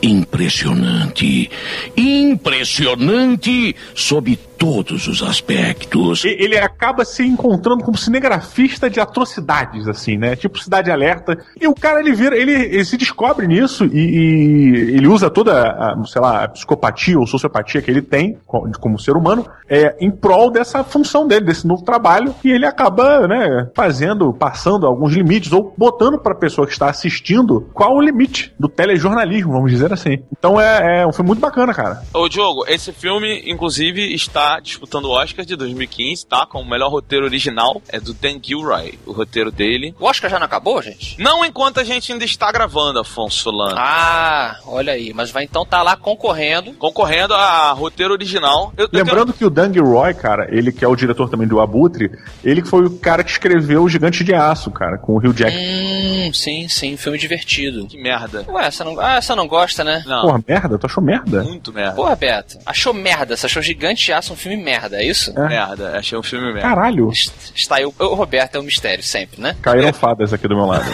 impressionante. 0.00 1.50
Impressionante 1.96 3.74
sob 3.94 4.36
todos 4.58 5.06
os 5.06 5.22
aspectos. 5.22 6.24
E- 6.24 6.36
Ele 6.38 6.58
acaba 6.58 7.04
se 7.04 7.24
encontrando 7.24 7.84
como 7.84 7.96
cinegrafista 7.96 8.90
de 8.90 9.00
atrocidades, 9.00 9.86
assim, 9.88 10.16
né? 10.18 10.34
Tipo 10.36 10.58
Cidade 10.58 10.90
Alerta. 10.90 11.38
E 11.60 11.66
o 11.66 11.74
cara, 11.74 12.00
ele 12.00 12.12
vira, 12.12 12.36
ele, 12.36 12.52
ele 12.52 12.84
se 12.84 12.96
descobre 12.96 13.46
nisso 13.46 13.84
e, 13.86 13.98
e 13.98 14.96
ele 14.96 15.06
usa 15.06 15.30
toda, 15.30 15.70
a, 15.70 16.04
sei 16.06 16.20
lá, 16.20 16.44
a 16.44 16.48
psicopatia 16.48 17.18
ou 17.18 17.26
sociopatia 17.26 17.80
que 17.80 17.90
ele 17.90 18.02
tem 18.02 18.36
co- 18.46 18.68
como 18.80 18.98
ser 18.98 19.12
humano 19.16 19.46
é, 19.68 19.96
em 20.00 20.10
prol 20.10 20.50
dessa 20.50 20.82
função 20.82 21.26
dele, 21.26 21.46
desse 21.46 21.66
novo 21.66 21.84
trabalho. 21.84 22.34
E 22.44 22.50
ele 22.50 22.66
acaba, 22.66 23.26
né, 23.28 23.68
fazendo, 23.74 24.32
passando 24.32 24.86
alguns 24.86 25.12
limites 25.12 25.52
ou 25.52 25.72
botando 25.76 26.18
pra 26.18 26.34
pessoa 26.34 26.66
que 26.66 26.72
está 26.72 26.88
assistindo 26.90 27.68
qual 27.72 27.94
o 27.94 28.00
limite 28.00 28.52
do 28.58 28.68
telejornalismo, 28.68 29.52
vamos 29.52 29.70
dizer 29.70 29.92
assim. 29.92 30.18
Então 30.36 30.60
é, 30.60 31.02
é 31.02 31.06
um 31.06 31.12
filme 31.12 31.28
muito 31.28 31.40
bacana, 31.40 31.72
cara. 31.72 32.02
Ô, 32.12 32.28
Diogo, 32.28 32.64
esse 32.66 32.92
filme, 32.92 33.42
inclusive, 33.46 34.14
está 34.14 34.47
disputando 34.62 35.04
o 35.06 35.10
Oscar 35.10 35.44
de 35.44 35.54
2015, 35.56 36.26
tá? 36.26 36.46
Com 36.46 36.60
o 36.62 36.68
melhor 36.68 36.90
roteiro 36.90 37.24
original. 37.24 37.80
É 37.88 38.00
do 38.00 38.12
Dan 38.14 38.38
Gilroy, 38.42 38.98
o 39.06 39.12
roteiro 39.12 39.50
dele. 39.50 39.94
O 40.00 40.06
Oscar 40.06 40.30
já 40.30 40.38
não 40.38 40.46
acabou, 40.46 40.80
gente? 40.82 41.20
Não 41.20 41.44
enquanto 41.44 41.78
a 41.80 41.84
gente 41.84 42.12
ainda 42.12 42.24
está 42.24 42.50
gravando, 42.50 42.98
Afonso 43.00 43.38
Solano. 43.38 43.76
Ah, 43.78 44.56
olha 44.66 44.92
aí. 44.92 45.12
Mas 45.14 45.30
vai 45.30 45.44
então 45.44 45.64
tá 45.64 45.82
lá 45.82 45.96
concorrendo. 45.96 46.72
Concorrendo 46.74 47.34
a 47.34 47.72
roteiro 47.72 48.12
original. 48.12 48.72
Eu, 48.76 48.84
eu 48.84 48.88
tenho- 48.88 49.04
Lembrando 49.04 49.32
que 49.32 49.44
o 49.44 49.50
Dang 49.50 49.78
Roy, 49.80 50.14
cara, 50.14 50.46
ele 50.50 50.72
que 50.72 50.84
é 50.84 50.88
o 50.88 50.96
diretor 50.96 51.28
também 51.28 51.46
do 51.46 51.60
Abutre, 51.60 52.10
ele 52.44 52.62
que 52.62 52.68
foi 52.68 52.84
o 52.84 52.98
cara 52.98 53.22
que 53.22 53.30
escreveu 53.30 53.82
o 53.82 53.88
Gigante 53.88 54.24
de 54.24 54.34
Aço, 54.34 54.70
cara, 54.70 54.98
com 54.98 55.12
o 55.14 55.18
Hugh 55.18 55.34
Jackman. 55.36 56.28
Hum, 56.28 56.32
sim, 56.34 56.68
sim. 56.68 56.96
Filme 56.96 57.18
divertido. 57.18 57.86
Que 57.86 57.96
merda. 58.00 58.44
Ué, 58.48 58.70
você 58.70 58.84
não, 58.84 58.98
ah, 59.00 59.20
você 59.20 59.34
não 59.34 59.46
gosta, 59.46 59.82
né? 59.84 60.02
Não, 60.06 60.22
Porra, 60.22 60.42
merda? 60.46 60.78
Tu 60.78 60.86
achou 60.86 61.02
merda? 61.02 61.42
muito 61.42 61.72
merda. 61.72 61.94
Porra, 61.96 62.14
Beto. 62.16 62.58
Achou 62.66 62.92
merda. 62.92 63.36
Você 63.36 63.46
achou 63.46 63.62
Gigante 63.62 64.04
de 64.04 64.12
Aço 64.12 64.32
um 64.32 64.36
filme 64.38 64.56
merda, 64.56 64.96
é 64.96 65.04
isso? 65.04 65.32
É. 65.38 65.48
Merda, 65.48 65.98
achei 65.98 66.16
um 66.18 66.22
filme 66.22 66.46
merda. 66.46 66.62
Caralho. 66.62 67.10
Est- 67.10 67.52
Está 67.54 67.76
aí 67.76 67.84
o, 67.84 67.92
o 67.98 68.14
Roberto, 68.14 68.54
é 68.56 68.58
um 68.60 68.62
mistério 68.64 69.02
sempre, 69.04 69.40
né? 69.40 69.54
Caíram 69.60 69.92
fadas 69.92 70.32
aqui 70.32 70.48
do 70.48 70.56
meu 70.56 70.64
lado. 70.66 70.86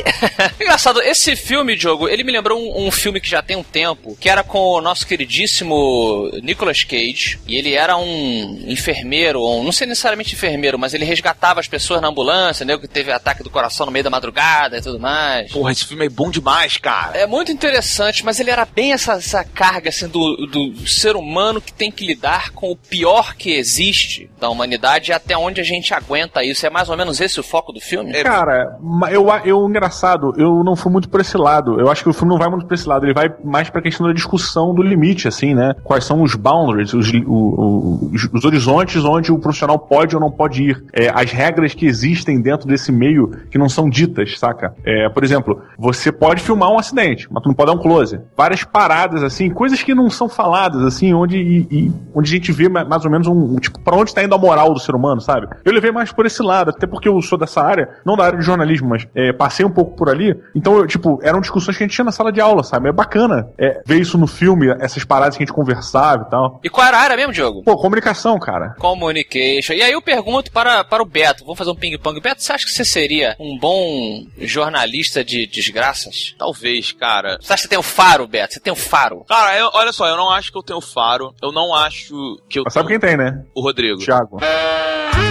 Engraçado, 0.60 1.00
esse 1.02 1.34
filme, 1.36 1.76
Diogo, 1.76 2.08
ele 2.08 2.24
me 2.24 2.32
lembrou 2.32 2.58
um, 2.58 2.86
um 2.86 2.90
filme 2.90 3.20
que 3.20 3.28
já 3.28 3.42
tem 3.42 3.56
um 3.56 3.62
tempo, 3.62 4.16
que 4.20 4.28
era 4.28 4.42
com 4.42 4.58
o 4.58 4.80
nosso 4.80 5.06
queridíssimo 5.06 6.30
Nicolas 6.42 6.84
Cage, 6.84 7.38
e 7.46 7.56
ele 7.56 7.74
era 7.74 7.96
um 7.96 8.64
enfermeiro, 8.66 9.40
ou 9.40 9.60
um- 9.60 9.64
não 9.64 9.72
sei 9.72 9.86
necessariamente 9.86 10.34
enfermeiro, 10.34 10.78
mas 10.78 10.94
ele 10.94 11.04
resgatava 11.04 11.60
as 11.60 11.68
pessoas 11.68 12.00
na 12.00 12.08
ambulância, 12.08 12.64
né, 12.64 12.76
que 12.78 12.88
teve 12.88 13.12
ataque 13.12 13.42
do 13.42 13.50
coração 13.50 13.86
no 13.86 13.92
meio 13.92 14.04
da 14.04 14.10
madrugada 14.10 14.78
e 14.78 14.82
tudo 14.82 14.98
mais. 14.98 15.50
Porra, 15.52 15.72
esse 15.72 15.84
filme 15.86 16.06
é 16.06 16.08
bom 16.08 16.30
demais, 16.30 16.76
cara. 16.78 17.16
É 17.18 17.26
muito 17.26 17.52
interessante, 17.52 18.24
mas 18.24 18.40
ele 18.40 18.50
era 18.50 18.64
bem 18.64 18.92
essa, 18.92 19.12
essa 19.14 19.44
carga 19.44 19.88
assim, 19.90 20.08
do, 20.08 20.46
do 20.46 20.86
ser 20.88 21.16
humano 21.16 21.60
que 21.60 21.72
tem 21.72 21.90
que 21.90 22.04
lidar 22.06 22.50
com 22.50 22.70
o 22.70 22.76
pior 22.76 23.34
que 23.34 23.52
existe 23.52 24.30
da 24.40 24.48
humanidade 24.48 25.10
e 25.10 25.14
até 25.14 25.36
onde 25.36 25.60
a 25.60 25.64
gente 25.64 25.92
aguenta 25.94 26.42
isso. 26.44 26.66
É 26.66 26.70
mais 26.70 26.88
ou 26.88 26.96
menos 26.96 27.20
esse 27.20 27.38
o 27.40 27.42
foco 27.42 27.72
do 27.72 27.80
filme? 27.80 28.12
É. 28.12 28.22
Cara, 28.22 28.76
eu, 29.10 29.30
a- 29.30 29.42
eu 29.44 29.68
engraçado 29.86 30.32
eu 30.36 30.62
não 30.62 30.76
fui 30.76 30.92
muito 30.92 31.08
pra 31.08 31.20
esse 31.20 31.36
lado. 31.36 31.80
Eu 31.80 31.90
acho 31.90 32.02
que 32.04 32.08
o 32.08 32.12
filme 32.12 32.30
não 32.32 32.38
vai 32.38 32.48
muito 32.48 32.66
pra 32.66 32.74
esse 32.76 32.88
lado, 32.88 33.04
ele 33.04 33.12
vai 33.12 33.32
mais 33.44 33.68
pra 33.68 33.82
questão 33.82 34.06
da 34.06 34.12
discussão 34.12 34.72
do 34.72 34.82
limite, 34.82 35.26
assim, 35.26 35.54
né? 35.54 35.74
Quais 35.82 36.04
são 36.04 36.22
os 36.22 36.34
boundaries, 36.36 36.94
os, 36.94 37.10
o- 37.12 38.08
os, 38.12 38.28
os 38.32 38.44
horizontes 38.44 39.04
onde 39.04 39.32
o 39.32 39.38
profissional 39.38 39.78
pode 39.78 40.14
ou 40.14 40.20
não 40.20 40.30
pode 40.30 40.62
ir. 40.62 40.84
É, 40.92 41.10
as 41.12 41.30
regras 41.32 41.74
que 41.74 41.84
existem 41.86 42.40
dentro 42.40 42.66
desse 42.68 42.92
meio 42.92 43.28
que 43.50 43.58
não 43.58 43.68
são 43.68 43.88
ditas, 43.90 44.38
saca? 44.38 44.74
É, 44.84 45.08
por 45.08 45.24
exemplo, 45.24 45.60
você 45.76 46.12
pode 46.12 46.40
filmar 46.42 46.70
um 46.70 46.78
acidente, 46.78 47.26
mas 47.30 47.42
tu 47.42 47.48
não 47.48 47.54
pode 47.54 47.70
dar 47.72 47.76
um 47.76 47.82
close. 47.82 48.20
Várias 48.36 48.62
paradas, 48.64 49.22
assim, 49.22 49.50
coisas 49.50 49.82
que 49.82 49.94
não 49.94 50.08
são 50.08 50.28
faladas, 50.28 50.82
assim, 50.82 51.12
onde, 51.12 51.36
e- 51.38 51.66
e- 51.70 51.92
onde 52.14 52.30
a 52.30 52.34
gente 52.36 52.52
vê 52.52 52.68
ma- 52.68 52.84
mais 52.84 53.04
ou 53.04 53.10
menos 53.10 53.26
um, 53.26 53.54
um, 53.54 53.56
tipo, 53.56 53.80
pra 53.80 53.96
onde 53.96 54.14
tá 54.14 54.22
indo 54.22 54.34
a 54.34 54.38
moral 54.38 54.72
do 54.72 54.78
ser 54.80 54.94
humano, 54.94 55.20
sabe? 55.20 55.48
Eu 55.64 55.72
levei 55.72 55.90
mais 55.90 56.12
por 56.12 56.24
esse 56.26 56.42
lado, 56.42 56.70
até 56.70 56.86
porque 56.86 57.08
eu 57.08 57.20
sou 57.20 57.36
dessa 57.38 57.60
área, 57.62 57.88
não 58.06 58.16
da 58.16 58.24
área 58.24 58.38
de 58.38 58.44
jornalismo, 58.44 58.88
mas 58.88 59.06
é, 59.14 59.32
passei 59.32 59.64
um 59.66 59.70
pouco 59.72 59.96
por 59.96 60.08
ali. 60.08 60.34
Então, 60.54 60.76
eu, 60.78 60.86
tipo, 60.86 61.18
eram 61.22 61.40
discussões 61.40 61.76
que 61.76 61.82
a 61.82 61.86
gente 61.86 61.94
tinha 61.94 62.04
na 62.04 62.12
sala 62.12 62.32
de 62.32 62.40
aula, 62.40 62.62
sabe? 62.62 62.88
É 62.88 62.92
bacana 62.92 63.48
é, 63.58 63.80
ver 63.86 64.00
isso 64.00 64.16
no 64.18 64.26
filme, 64.26 64.68
essas 64.80 65.04
paradas 65.04 65.36
que 65.36 65.42
a 65.42 65.46
gente 65.46 65.54
conversava 65.54 66.24
e 66.26 66.30
tal. 66.30 66.60
E 66.64 66.68
qual 66.70 66.86
era 66.86 66.98
a 66.98 67.00
área 67.00 67.16
mesmo, 67.16 67.32
Diogo? 67.32 67.62
Pô, 67.62 67.76
comunicação, 67.76 68.38
cara. 68.38 68.74
Communication. 68.78 69.72
E 69.74 69.82
aí 69.82 69.92
eu 69.92 70.02
pergunto 70.02 70.50
para, 70.52 70.84
para 70.84 71.02
o 71.02 71.06
Beto, 71.06 71.44
vamos 71.44 71.58
fazer 71.58 71.70
um 71.70 71.74
ping-pong. 71.76 72.20
Beto, 72.20 72.42
você 72.42 72.52
acha 72.52 72.64
que 72.64 72.70
você 72.72 72.84
seria 72.84 73.36
um 73.38 73.58
bom 73.58 74.24
jornalista 74.38 75.24
de 75.24 75.46
desgraças? 75.46 76.34
Talvez, 76.38 76.92
cara. 76.92 77.38
Você 77.40 77.52
acha 77.52 77.62
que 77.62 77.62
você 77.62 77.68
tem 77.68 77.78
o 77.78 77.82
faro, 77.82 78.26
Beto? 78.26 78.54
Você 78.54 78.60
tem 78.60 78.72
o 78.72 78.76
faro? 78.76 79.24
Cara, 79.28 79.58
eu- 79.58 79.70
olha 79.74 79.92
só, 79.92 80.06
eu 80.08 80.16
não 80.16 80.30
acho 80.30 80.50
que 80.52 80.58
eu 80.58 80.62
tenho 80.62 80.80
faro. 80.80 81.34
Eu 81.42 81.52
não 81.52 81.74
acho 81.74 82.40
que 82.48 82.58
eu. 82.58 82.64
Mas 82.64 82.72
sabe 82.74 82.88
quem 82.88 83.00
tem, 83.00 83.16
né? 83.16 83.42
O 83.54 83.60
Rodrigo. 83.62 83.98
Thiago. 83.98 84.38
Você- 84.38 85.21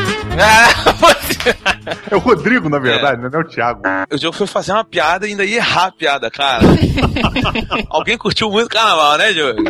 É 2.10 2.16
o 2.16 2.20
Rodrigo, 2.20 2.70
na 2.70 2.80
verdade, 2.80 3.22
não 3.22 3.30
é 3.30 3.44
o 3.44 3.48
Thiago. 3.48 3.82
O 4.12 4.18
Diogo 4.18 4.36
foi 4.38 4.48
fazer 4.48 4.72
uma 4.72 4.84
piada 4.84 5.26
e 5.28 5.32
ainda 5.32 5.44
ia 5.44 5.58
errar 5.58 5.88
a 5.88 5.92
piada, 5.92 6.30
cara. 6.30 6.64
Alguém 7.90 8.18
curtiu 8.18 8.50
muito 8.50 8.70
carnaval, 8.70 9.18
né, 9.18 9.34
Diogo? 9.34 9.62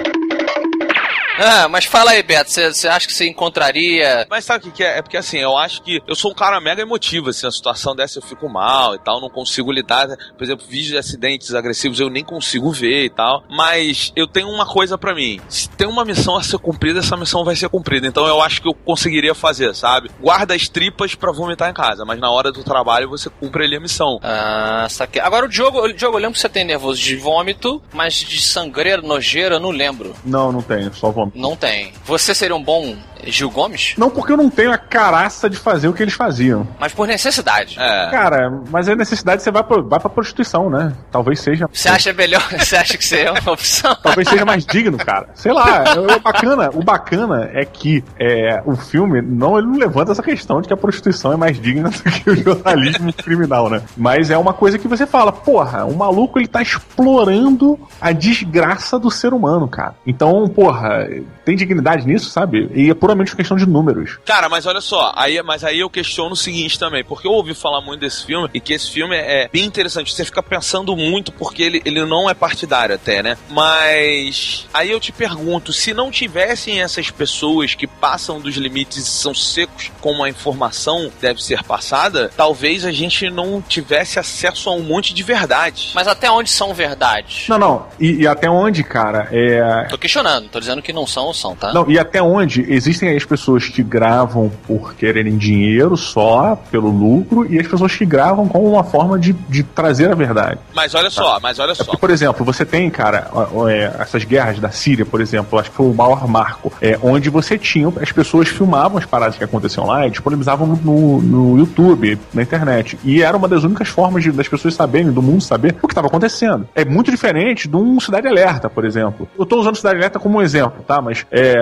Ah, 1.42 1.68
mas 1.68 1.86
fala 1.86 2.12
aí, 2.12 2.24
Beto, 2.24 2.52
você, 2.52 2.88
acha 2.88 3.08
que 3.08 3.14
você 3.14 3.28
encontraria... 3.28 4.26
Mas 4.30 4.46
sabe 4.46 4.60
o 4.60 4.72
que, 4.72 4.78
que 4.78 4.84
é? 4.84 5.00
É 5.00 5.02
porque 5.02 5.18
assim, 5.18 5.38
eu 5.38 5.58
acho 5.58 5.82
que 5.82 6.02
eu 6.08 6.16
sou 6.16 6.32
um 6.32 6.36
cara 6.36 6.60
mega 6.62 6.82
emotivo, 6.82 7.30
assim, 7.30 7.48
a 7.48 7.52
situação 7.52 7.96
dessa 7.96 8.20
eu 8.20 8.24
fico 8.24 8.48
mal 8.50 8.96
e 8.96 9.00
tal, 9.00 9.20
não 9.20 9.30
consigo 9.30 9.72
lidar. 9.72 10.08
Por 10.38 10.44
exemplo, 10.44 10.66
vídeos 10.68 10.92
de 10.92 10.98
acidentes 10.98 11.54
agressivos 11.54 12.00
eu 12.00 12.10
nem 12.10 12.24
consigo 12.24 12.72
ver 12.72 13.06
e 13.06 13.10
tal. 13.10 13.44
Mas 13.50 14.12
eu 14.16 14.28
tenho 14.28 14.50
uma 14.50 14.66
coisa 14.66 14.98
pra 14.98 15.16
mim: 15.16 15.40
se 15.50 15.70
tem 15.70 15.88
uma 15.88 16.06
missão 16.06 16.36
a 16.36 16.44
ser 16.44 16.58
cumprida, 16.60 17.00
essa 17.00 17.18
missão 17.18 17.44
vai 17.44 17.56
ser 17.56 17.70
cumprida. 17.70 18.08
Então 18.08 18.28
eu 18.28 18.42
acho 18.42 18.62
que 18.62 18.68
eu 18.68 18.74
conseguiria 18.74 19.34
fazer, 19.34 19.74
sabe? 19.76 20.10
Guarda 20.20 20.54
as 20.54 20.68
tripas 20.68 21.16
pra 21.16 21.32
vomitar 21.32 21.70
em 21.70 21.74
casa, 21.74 22.06
mas 22.06 22.20
na 22.20 22.30
hora 22.30 22.52
do 22.52 22.64
trabalho 22.64 23.10
você 23.10 23.30
cumpre 23.30 23.66
ali 23.66 23.76
a 23.76 23.80
missão. 23.80 24.20
Ah, 24.22 24.88
saquei. 24.90 25.22
Agora 25.22 25.46
o 25.46 25.50
Diogo, 25.50 25.80
o 25.80 25.94
Diogo, 25.94 26.18
eu 26.18 26.22
lembro 26.22 26.34
que 26.34 26.40
você 26.40 26.50
tem 26.50 26.64
nervoso 26.64 27.02
de 27.02 27.16
vômito, 27.16 27.82
mas 27.94 28.16
de 28.16 28.42
sangreira, 28.42 29.02
nojeira, 29.02 29.56
eu 29.56 29.60
não 29.60 29.72
lembro. 29.72 30.16
Não, 30.24 30.52
não 30.52 30.62
tenho, 30.62 30.94
só 30.94 31.12
vômito. 31.12 31.31
Não 31.34 31.56
tem. 31.56 31.94
Você 32.06 32.36
seria 32.36 32.56
um 32.56 32.64
bom 32.64 32.96
Gil 33.25 33.50
Gomes? 33.50 33.94
Não 33.98 34.10
porque 34.10 34.32
eu 34.34 34.38
não 34.38 34.50
tenho 34.50 34.72
a 34.72 34.78
caraça 34.78 35.50
de 35.50 35.58
fazer 35.58 35.88
o 35.88 35.94
que 35.94 36.04
eles 36.04 36.13
faziam. 36.13 36.68
Mas 36.80 36.94
por 36.94 37.08
necessidade. 37.08 37.78
É. 37.80 38.10
Cara, 38.10 38.51
mas 38.70 38.88
a 38.88 38.96
necessidade 38.96 39.42
você 39.42 39.51
vai 39.51 39.63
pra, 39.63 39.82
vai 39.82 40.00
pra 40.00 40.10
prostituição, 40.10 40.70
né? 40.70 40.94
Talvez 41.12 41.40
seja. 41.40 41.68
Você 41.72 41.90
acha 41.90 42.13
melhor? 42.13 42.42
Você 42.62 42.75
acha 42.75 42.98
que 42.98 43.06
seria 43.06 43.32
uma 43.32 43.51
opção? 43.51 43.96
Talvez 43.96 44.28
seja 44.28 44.46
mais 44.46 44.66
digno, 44.66 44.98
cara. 44.98 45.30
Sei 45.34 45.51
lá, 45.51 45.84
o 45.98 46.20
bacana, 46.20 46.70
o 46.74 46.84
bacana 46.84 47.50
é 47.54 47.66
que 47.66 48.04
é, 48.20 48.62
o 48.66 48.75
filme 48.75 49.22
não, 49.22 49.58
ele 49.58 49.68
não 49.68 49.78
levanta 49.78 50.12
essa 50.12 50.24
questão 50.24 50.62
de 50.62 50.68
que 50.68 50.74
a 50.74 50.78
prostituição 50.78 51.34
é 51.34 51.36
mais 51.38 51.60
digna 51.60 51.90
do 51.90 52.04
que 52.04 52.30
o 52.30 52.36
jornalismo 52.36 53.12
criminal, 53.18 53.70
né? 53.70 53.82
Mas 53.98 54.30
é 54.30 54.38
uma 54.38 54.54
coisa 54.54 54.78
que 54.78 54.88
você 54.88 55.06
fala, 55.06 55.32
porra, 55.32 55.86
o 55.86 55.96
maluco 55.96 56.40
ele 56.40 56.48
tá 56.48 56.62
explorando 56.62 57.80
a 58.00 58.12
desgraça 58.12 59.00
do 59.00 59.10
ser 59.10 59.34
humano, 59.34 59.68
cara. 59.68 59.96
Então, 60.06 60.48
porra, 60.48 61.08
tem 61.44 61.56
dignidade 61.56 62.06
nisso, 62.06 62.30
sabe? 62.30 62.70
E 62.74 62.90
é 62.90 62.94
puramente 63.12 63.36
questão 63.36 63.58
de 63.58 63.65
números. 63.65 64.18
Cara, 64.25 64.50
mas 64.50 64.65
olha 64.65 64.82
só, 64.82 65.12
aí, 65.15 65.41
mas 65.44 65.63
aí 65.63 65.80
eu 65.80 65.89
questiono 65.89 66.34
o 66.34 66.38
seguinte 66.38 66.80
também, 66.80 67.03
porque 67.03 67.27
eu 67.27 67.32
ouvi 67.32 67.53
falar 67.53 67.82
muito 67.82 68.01
desse 68.01 68.25
filme 68.25 68.50
e 68.53 68.60
que 68.60 68.74
esse 68.74 68.89
filme 68.89 69.15
é 69.15 69.50
bem 69.51 69.65
interessante. 69.65 70.13
Você 70.13 70.25
fica 70.25 70.41
pensando 70.41 70.96
muito 70.96 71.32
porque 71.32 71.63
ele, 71.63 71.82
ele 71.86 72.06
não 72.06 72.30
é 72.30 72.34
partidário 72.34 72.96
até, 72.96 73.22
né? 73.22 73.38
Mas 73.50 74.68
aí 74.74 74.89
eu 74.89 75.00
te 75.00 75.12
pergunto, 75.12 75.74
se 75.74 75.94
não 75.94 76.10
tivessem 76.10 76.82
essas 76.82 77.10
pessoas 77.10 77.75
que 77.75 77.86
passam 77.86 78.39
dos 78.39 78.56
limites 78.56 78.98
e 78.98 79.03
são 79.03 79.34
secos 79.34 79.91
como 80.00 80.24
a 80.24 80.30
informação 80.30 81.12
deve 81.20 81.44
ser 81.44 81.63
passada, 81.63 82.32
talvez 82.36 82.86
a 82.86 82.91
gente 82.91 83.30
não 83.30 83.62
tivesse 83.62 84.20
acesso 84.20 84.70
a 84.70 84.74
um 84.74 84.82
monte 84.82 85.13
de 85.13 85.24
verdade. 85.24 85.91
Mas 85.94 86.08
até 86.08 86.32
onde 86.32 86.50
são 86.50 86.74
verdades? 86.74 87.48
Não, 87.48 87.58
não. 87.58 87.88
E, 88.00 88.22
e 88.22 88.27
até 88.27 88.50
onde, 88.50 88.84
cara, 88.84 89.27
é. 89.32 89.86
Tô 89.89 89.98
questionando, 89.98 90.48
tô 90.50 90.60
dizendo 90.60 90.82
que 90.82 90.94
não 90.94 91.06
são 91.06 91.25
ou 91.25 91.34
são, 91.34 91.56
tá? 91.56 91.74
Não, 91.74 91.89
e 91.89 92.00
até 92.00 92.22
onde 92.22 92.62
existem 93.01 93.17
as 93.17 93.25
pessoas 93.25 93.67
que 93.67 93.81
gravam 93.84 94.51
por 94.67 94.93
quererem 94.96 95.38
dinheiro 95.38 95.98
só, 95.98 96.55
pelo 96.70 96.89
lucro, 96.89 97.46
e 97.51 97.60
as 97.60 97.67
pessoas 97.67 97.96
que 97.96 98.05
gravam 98.05 98.48
como 98.48 98.70
uma 98.70 98.84
forma 98.84 99.17
de, 99.17 99.34
de 99.34 99.63
trazer 99.63 100.12
a 100.12 100.15
verdade. 100.15 100.60
Mas 100.74 100.93
olha 100.96 101.10
só, 101.10 101.39
mas 101.41 101.58
olha 101.60 101.74
só. 101.75 101.84
Porque, 101.84 101.98
por 101.98 102.10
exemplo, 102.10 102.46
você 102.46 102.65
tem, 102.65 102.89
cara, 102.89 103.29
é, 103.70 103.96
essas 104.01 104.24
guerras 104.24 104.60
da 104.60 104.70
Síria, 104.72 105.05
por 105.05 105.20
exemplo, 105.22 105.60
acho 105.60 105.70
que 105.72 105.75
foi 105.75 105.88
o 105.88 105.93
maior 105.93 106.27
marco, 106.27 106.72
é, 106.81 106.98
onde 107.01 107.29
você 107.29 107.58
tinha, 107.58 107.91
as 108.01 108.12
pessoas 108.12 108.48
filmavam 108.48 108.98
as 108.98 109.05
paradas 109.05 109.38
que 109.38 109.43
aconteciam 109.43 109.86
lá 109.86 110.05
e 110.08 110.12
disponibilizavam 110.12 110.67
no, 110.67 111.22
no 111.22 111.58
YouTube, 111.58 112.20
na 112.34 112.41
internet. 112.43 112.98
E 113.03 113.22
era 113.22 113.36
uma 113.36 113.48
das 113.48 113.63
únicas 113.63 113.88
formas 113.88 114.24
de- 114.24 114.31
das 114.31 114.48
pessoas 114.48 114.74
saberem, 114.75 115.12
do 115.12 115.22
mundo 115.22 115.41
saber 115.41 115.75
o 115.81 115.88
que 115.88 115.91
estava 115.93 116.08
acontecendo. 116.08 116.67
É 116.75 116.86
muito 116.86 117.10
diferente 117.12 117.67
de 117.67 117.75
um 117.75 118.00
Cidade 118.00 118.27
Alerta, 118.27 118.70
por 118.70 118.86
exemplo. 118.86 119.27
Eu 119.38 119.46
tô 119.46 119.60
usando 119.60 119.75
Cidade 119.75 119.98
Alerta 119.98 120.20
como 120.20 120.38
um 120.38 120.41
exemplo, 120.41 120.84
tá? 120.88 121.01
Mas 121.01 121.25
é, 121.31 121.55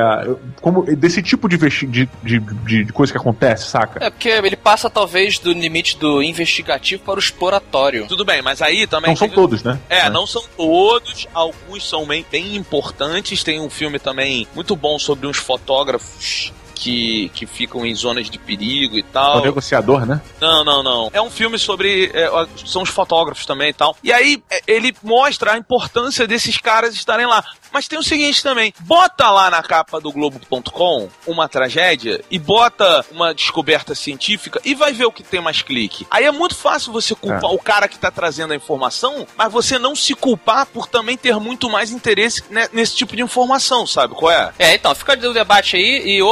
como 0.61 0.83
desse 0.83 1.21
tipo 1.29 1.47
de, 1.47 1.57
de, 1.57 2.09
de, 2.23 2.39
de, 2.83 2.93
coisa 2.93 3.11
que 3.11 3.17
acontece, 3.17 3.67
saca? 3.67 4.03
É 4.03 4.09
porque 4.09 4.29
ele 4.29 4.55
passa 4.55 4.89
talvez 4.89 5.37
do 5.37 5.51
limite 5.53 5.97
do 5.97 6.21
investigativo 6.21 7.03
para 7.03 7.15
o 7.15 7.19
exploratório. 7.19 8.07
Tudo 8.07 8.25
bem, 8.25 8.41
mas 8.41 8.61
aí 8.61 8.87
também. 8.87 9.11
Não 9.11 9.15
são 9.15 9.29
todos, 9.29 9.63
né? 9.63 9.79
É, 9.89 10.09
não 10.09 10.25
são 10.25 10.43
todos, 10.57 11.27
alguns 11.33 11.87
são 11.87 12.05
bem, 12.05 12.25
bem 12.29 12.55
importantes. 12.55 13.43
Tem 13.43 13.59
um 13.59 13.69
filme 13.69 13.99
também 13.99 14.47
muito 14.55 14.75
bom 14.75 14.97
sobre 14.97 15.27
uns 15.27 15.37
fotógrafos 15.37 16.51
que, 16.79 17.29
que 17.35 17.45
ficam 17.45 17.85
em 17.85 17.93
zonas 17.93 18.29
de 18.29 18.39
perigo 18.39 18.95
e 18.97 19.01
É 19.01 19.03
o 19.03 19.05
tal. 19.11 19.41
negociador, 19.43 20.05
né? 20.05 20.21
Não, 20.39 20.63
não, 20.63 20.81
não. 20.81 21.09
É 21.13 21.21
um 21.21 21.29
filme 21.29 21.59
sobre. 21.59 22.09
é, 22.13 22.29
são 22.65 22.81
os 22.81 22.89
fotógrafos 22.89 23.45
também 23.45 23.69
e 23.69 23.73
tal. 23.73 23.95
E 24.03 24.11
aí 24.13 24.41
é, 24.49 24.61
ele 24.67 24.95
mostra 25.03 25.53
a 25.53 25.57
importância 25.57 26.25
desses 26.27 26.57
caras 26.57 26.93
estarem 26.93 27.25
lá. 27.25 27.43
Mas 27.71 27.87
tem 27.87 27.99
o 27.99 28.03
seguinte 28.03 28.41
também: 28.41 28.73
bota 28.79 29.29
lá 29.29 29.49
na 29.49 29.61
capa 29.61 29.99
do 29.99 30.11
Globo.com 30.11 31.09
uma 31.27 31.47
tragédia 31.47 32.23
e 32.31 32.39
bota 32.39 33.05
uma 33.11 33.33
descoberta 33.33 33.93
científica 33.93 34.59
e 34.63 34.73
vai 34.73 34.91
ver 34.93 35.05
o 35.05 35.11
que 35.11 35.21
tem 35.23 35.41
mais 35.41 35.61
clique. 35.61 36.07
Aí 36.09 36.25
é 36.25 36.31
muito 36.31 36.55
fácil 36.55 36.91
você 36.91 37.13
culpar 37.13 37.43
É. 37.51 37.53
o 37.53 37.59
cara 37.59 37.87
que 37.87 37.99
tá 37.99 38.09
trazendo 38.09 38.53
a 38.53 38.55
informação, 38.55 39.27
mas 39.37 39.51
você 39.51 39.77
não 39.77 39.95
se 39.95 40.15
culpar 40.15 40.65
por 40.65 40.87
também 40.87 41.17
ter 41.17 41.35
muito 41.37 41.69
mais 41.69 41.91
interesse 41.91 42.43
ne- 42.49 42.69
nesse 42.73 42.95
tipo 42.95 43.15
de 43.15 43.21
informação, 43.21 43.85
sabe 43.85 44.15
qual 44.15 44.31
é? 44.31 44.51
É, 44.57 44.73
então, 44.73 44.93
fica 44.95 45.13
o 45.13 45.33
debate 45.33 45.75
aí. 45.75 46.03
E 46.05 46.21
o- 46.23 46.27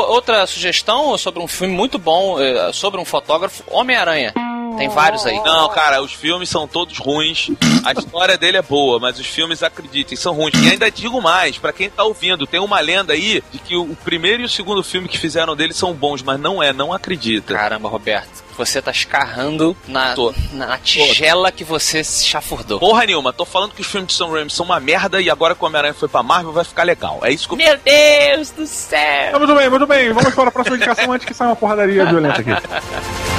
sugestão 0.46 1.18
sobre 1.18 1.42
um 1.42 1.48
filme 1.48 1.74
muito 1.74 1.98
bom, 1.98 2.40
eh, 2.40 2.72
sobre 2.74 3.00
um 3.00 3.06
fotógrafo, 3.06 3.64
Homem-Aranha. 3.68 4.34
Tem 4.78 4.90
vários 4.90 5.26
aí. 5.26 5.36
Não, 5.42 5.70
cara, 5.70 6.02
os 6.02 6.14
filmes 6.14 6.50
são 6.50 6.68
todos 6.68 6.98
ruins. 6.98 7.50
A 7.84 7.94
história 7.94 8.38
dele 8.38 8.58
é 8.58 8.62
boa, 8.62 9.00
mas 9.00 9.20
os 9.20 9.26
filmes, 9.26 9.64
acreditem, 9.64 10.18
são 10.18 10.34
ruins. 10.34 10.54
E 10.56 10.70
ainda 10.70 10.90
digo 10.92 11.22
mais, 11.22 11.58
pra 11.58 11.74
quem 11.74 11.90
tá 11.90 12.04
ouvindo, 12.04 12.46
tem 12.46 12.60
uma 12.60 12.80
lenda 12.80 13.14
aí 13.14 13.44
de 13.52 13.60
que 13.60 13.76
o 13.76 13.96
primeiro 14.04 14.44
e 14.44 14.46
o 14.46 14.50
segundo 14.50 14.84
filme 14.84 15.08
que 15.08 15.18
fizeram 15.18 15.56
dele 15.56 15.74
são 15.74 15.94
bons, 15.94 16.22
mas 16.22 16.40
não 16.40 16.62
é, 16.62 16.72
não 16.72 16.94
acredita. 16.94 17.54
Caramba, 17.54 17.90
Roberto, 17.90 18.44
você 18.58 18.82
tá 18.82 18.92
escarrando 18.92 19.76
na, 19.88 20.14
Tô. 20.14 20.34
na 20.54 20.78
tigela 20.78 21.52
que 21.52 21.64
você 21.64 22.04
se 22.04 22.26
chafurdou. 22.26 22.80
Porra 22.80 23.06
nenhuma, 23.06 23.34
tô 23.34 23.46
falando 23.46 23.74
que 23.74 23.82
os 23.82 23.88
filmes 23.88 24.10
de 24.10 24.14
Sam 24.14 24.32
Raimi 24.32 24.50
são 24.50 24.66
uma 24.66 24.80
merda 24.80 25.22
e 25.22 25.30
agora 25.30 25.56
que 25.56 25.64
o 25.64 25.68
Homem-Aranha 25.68 25.94
foi 25.94 26.08
pra 26.08 26.24
Marvel 26.24 26.52
vai 26.52 26.64
ficar 26.64 26.84
legal. 26.84 27.20
É 27.24 27.32
isso 27.32 27.48
que 27.48 27.54
eu... 27.54 27.58
Meu 27.58 27.78
Deus 27.78 28.52
do 28.52 28.66
céu! 28.66 29.32
Tá, 29.32 29.40
muito 29.40 29.56
bem, 29.56 29.70
muito 29.70 29.88
bem. 29.88 30.12
Vamos 30.12 30.34
para 30.34 30.50
a 30.50 30.52
próxima 30.52 30.76
indicação 30.76 31.12
antes 31.12 31.26
que 31.26 31.34
saia 31.34 31.50
uma 31.50 31.56
porradaria 31.56 32.06
violenta 32.06 32.42
aqui. 32.42 32.50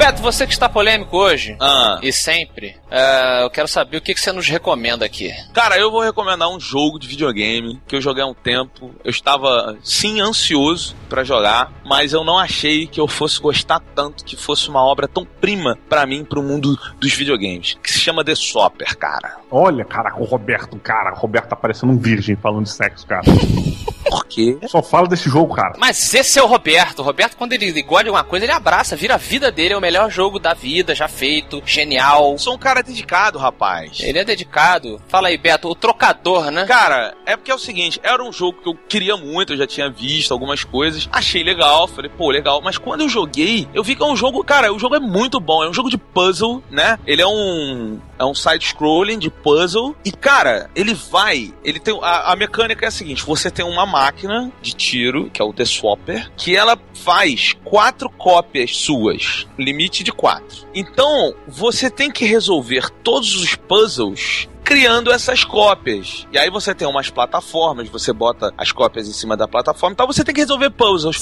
Beto, 0.00 0.22
você 0.22 0.46
que 0.46 0.52
está 0.54 0.66
polêmico 0.66 1.14
hoje 1.14 1.58
ah. 1.60 1.98
e 2.02 2.10
sempre, 2.10 2.74
é, 2.90 3.44
eu 3.44 3.50
quero 3.50 3.68
saber 3.68 3.98
o 3.98 4.00
que, 4.00 4.14
que 4.14 4.20
você 4.20 4.32
nos 4.32 4.48
recomenda 4.48 5.04
aqui. 5.04 5.30
Cara, 5.52 5.76
eu 5.76 5.90
vou 5.90 6.00
recomendar 6.00 6.48
um 6.48 6.58
jogo 6.58 6.98
de 6.98 7.06
videogame 7.06 7.78
que 7.86 7.96
eu 7.96 8.00
joguei 8.00 8.22
há 8.22 8.26
um 8.26 8.32
tempo. 8.32 8.94
Eu 9.04 9.10
estava, 9.10 9.76
sim, 9.84 10.18
ansioso 10.18 10.96
para 11.06 11.22
jogar, 11.22 11.70
mas 11.84 12.14
eu 12.14 12.24
não 12.24 12.38
achei 12.38 12.86
que 12.86 12.98
eu 12.98 13.06
fosse 13.06 13.38
gostar 13.38 13.78
tanto, 13.94 14.24
que 14.24 14.36
fosse 14.36 14.70
uma 14.70 14.82
obra 14.82 15.06
tão 15.06 15.22
prima 15.22 15.78
para 15.86 16.06
mim, 16.06 16.24
pro 16.24 16.42
mundo 16.42 16.78
dos 16.98 17.12
videogames, 17.12 17.76
que 17.82 17.92
se 17.92 17.98
chama 17.98 18.24
The 18.24 18.34
Sopper, 18.34 18.96
cara. 18.96 19.36
Olha, 19.50 19.84
cara, 19.84 20.14
o 20.16 20.24
Roberto, 20.24 20.78
cara, 20.78 21.12
o 21.12 21.16
Roberto 21.18 21.48
tá 21.50 21.56
parecendo 21.56 21.92
um 21.92 21.98
virgem 21.98 22.36
falando 22.36 22.64
de 22.64 22.70
sexo, 22.70 23.06
cara. 23.06 23.22
Por 24.08 24.24
quê? 24.26 24.58
Só 24.66 24.82
fala 24.82 25.06
desse 25.06 25.28
jogo, 25.28 25.54
cara. 25.54 25.74
Mas 25.78 26.12
esse 26.14 26.38
é 26.38 26.42
o 26.42 26.46
Roberto. 26.46 27.00
O 27.00 27.02
Roberto, 27.02 27.36
quando 27.36 27.52
ele 27.52 27.82
gosta 27.82 28.04
de 28.04 28.08
alguma 28.08 28.24
coisa, 28.24 28.44
ele 28.44 28.52
abraça, 28.52 28.96
vira 28.96 29.14
a 29.14 29.18
vida 29.18 29.52
dele, 29.52 29.74
é 29.74 29.76
o 29.76 29.80
melhor 29.80 29.89
jogo 30.10 30.38
da 30.38 30.54
vida, 30.54 30.94
já 30.94 31.08
feito, 31.08 31.62
genial. 31.64 32.36
Sou 32.38 32.54
um 32.54 32.58
cara 32.58 32.82
dedicado, 32.82 33.38
rapaz. 33.38 34.00
Ele 34.00 34.18
é 34.18 34.24
dedicado. 34.24 35.00
Fala 35.08 35.28
aí, 35.28 35.38
Beto, 35.38 35.68
o 35.68 35.74
trocador, 35.74 36.50
né? 36.50 36.66
Cara, 36.66 37.14
é 37.26 37.36
porque 37.36 37.50
é 37.50 37.54
o 37.54 37.58
seguinte, 37.58 38.00
era 38.02 38.22
um 38.22 38.32
jogo 38.32 38.60
que 38.62 38.68
eu 38.68 38.74
queria 38.88 39.16
muito, 39.16 39.52
eu 39.52 39.56
já 39.56 39.66
tinha 39.66 39.90
visto 39.90 40.32
algumas 40.32 40.64
coisas, 40.64 41.08
achei 41.12 41.42
legal, 41.42 41.88
falei, 41.88 42.10
pô, 42.10 42.30
legal, 42.30 42.60
mas 42.62 42.78
quando 42.78 43.02
eu 43.02 43.08
joguei, 43.08 43.68
eu 43.74 43.82
vi 43.82 43.94
que 43.94 44.02
é 44.02 44.06
um 44.06 44.16
jogo, 44.16 44.42
cara, 44.44 44.72
o 44.72 44.78
jogo 44.78 44.96
é 44.96 45.00
muito 45.00 45.40
bom, 45.40 45.62
é 45.64 45.68
um 45.68 45.74
jogo 45.74 45.90
de 45.90 45.98
puzzle, 45.98 46.62
né? 46.70 46.98
Ele 47.06 47.22
é 47.22 47.26
um 47.26 47.98
é 48.18 48.24
um 48.24 48.34
side 48.34 48.66
scrolling 48.66 49.18
de 49.18 49.30
puzzle 49.30 49.96
e 50.04 50.12
cara, 50.12 50.70
ele 50.74 50.92
vai, 50.92 51.54
ele 51.64 51.80
tem 51.80 51.98
a, 52.02 52.32
a 52.32 52.36
mecânica 52.36 52.84
é 52.84 52.88
a 52.88 52.90
seguinte, 52.90 53.24
você 53.24 53.50
tem 53.50 53.64
uma 53.64 53.86
máquina 53.86 54.52
de 54.60 54.74
tiro, 54.74 55.30
que 55.30 55.40
é 55.40 55.44
o 55.44 55.52
The 55.52 55.64
Swapper, 55.64 56.30
que 56.36 56.54
ela 56.54 56.78
faz 56.92 57.56
quatro 57.64 58.10
cópias 58.10 58.76
suas, 58.76 59.46
limite 59.80 60.04
de 60.04 60.12
quatro. 60.12 60.66
Então, 60.74 61.34
você 61.48 61.88
tem 61.88 62.10
que 62.10 62.26
resolver 62.26 62.90
todos 63.02 63.34
os 63.34 63.54
puzzles 63.54 64.46
criando 64.62 65.10
essas 65.10 65.42
cópias. 65.42 66.26
E 66.30 66.38
aí 66.38 66.50
você 66.50 66.74
tem 66.74 66.86
umas 66.86 67.08
plataformas, 67.08 67.88
você 67.88 68.12
bota 68.12 68.52
as 68.58 68.70
cópias 68.70 69.08
em 69.08 69.12
cima 69.12 69.36
da 69.36 69.48
plataforma, 69.48 69.94
então 69.94 70.06
você 70.06 70.22
tem 70.22 70.34
que 70.34 70.40
resolver 70.42 70.70
puzzles. 70.70 71.16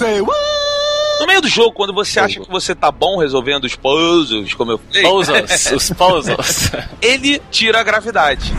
No 1.20 1.26
meio 1.26 1.40
do 1.40 1.48
jogo, 1.48 1.72
quando 1.72 1.92
você 1.92 2.20
acha 2.20 2.40
que 2.40 2.50
você 2.50 2.74
tá 2.74 2.92
bom 2.92 3.18
resolvendo 3.18 3.64
os 3.64 3.74
puzzles, 3.74 4.54
como 4.54 4.72
eu 4.72 4.78
falei, 4.78 5.02
Puzzles, 5.02 5.72
os 5.72 5.90
puzzles. 5.94 6.70
ele 7.02 7.40
tira 7.50 7.80
a 7.80 7.82
gravidade. 7.82 8.52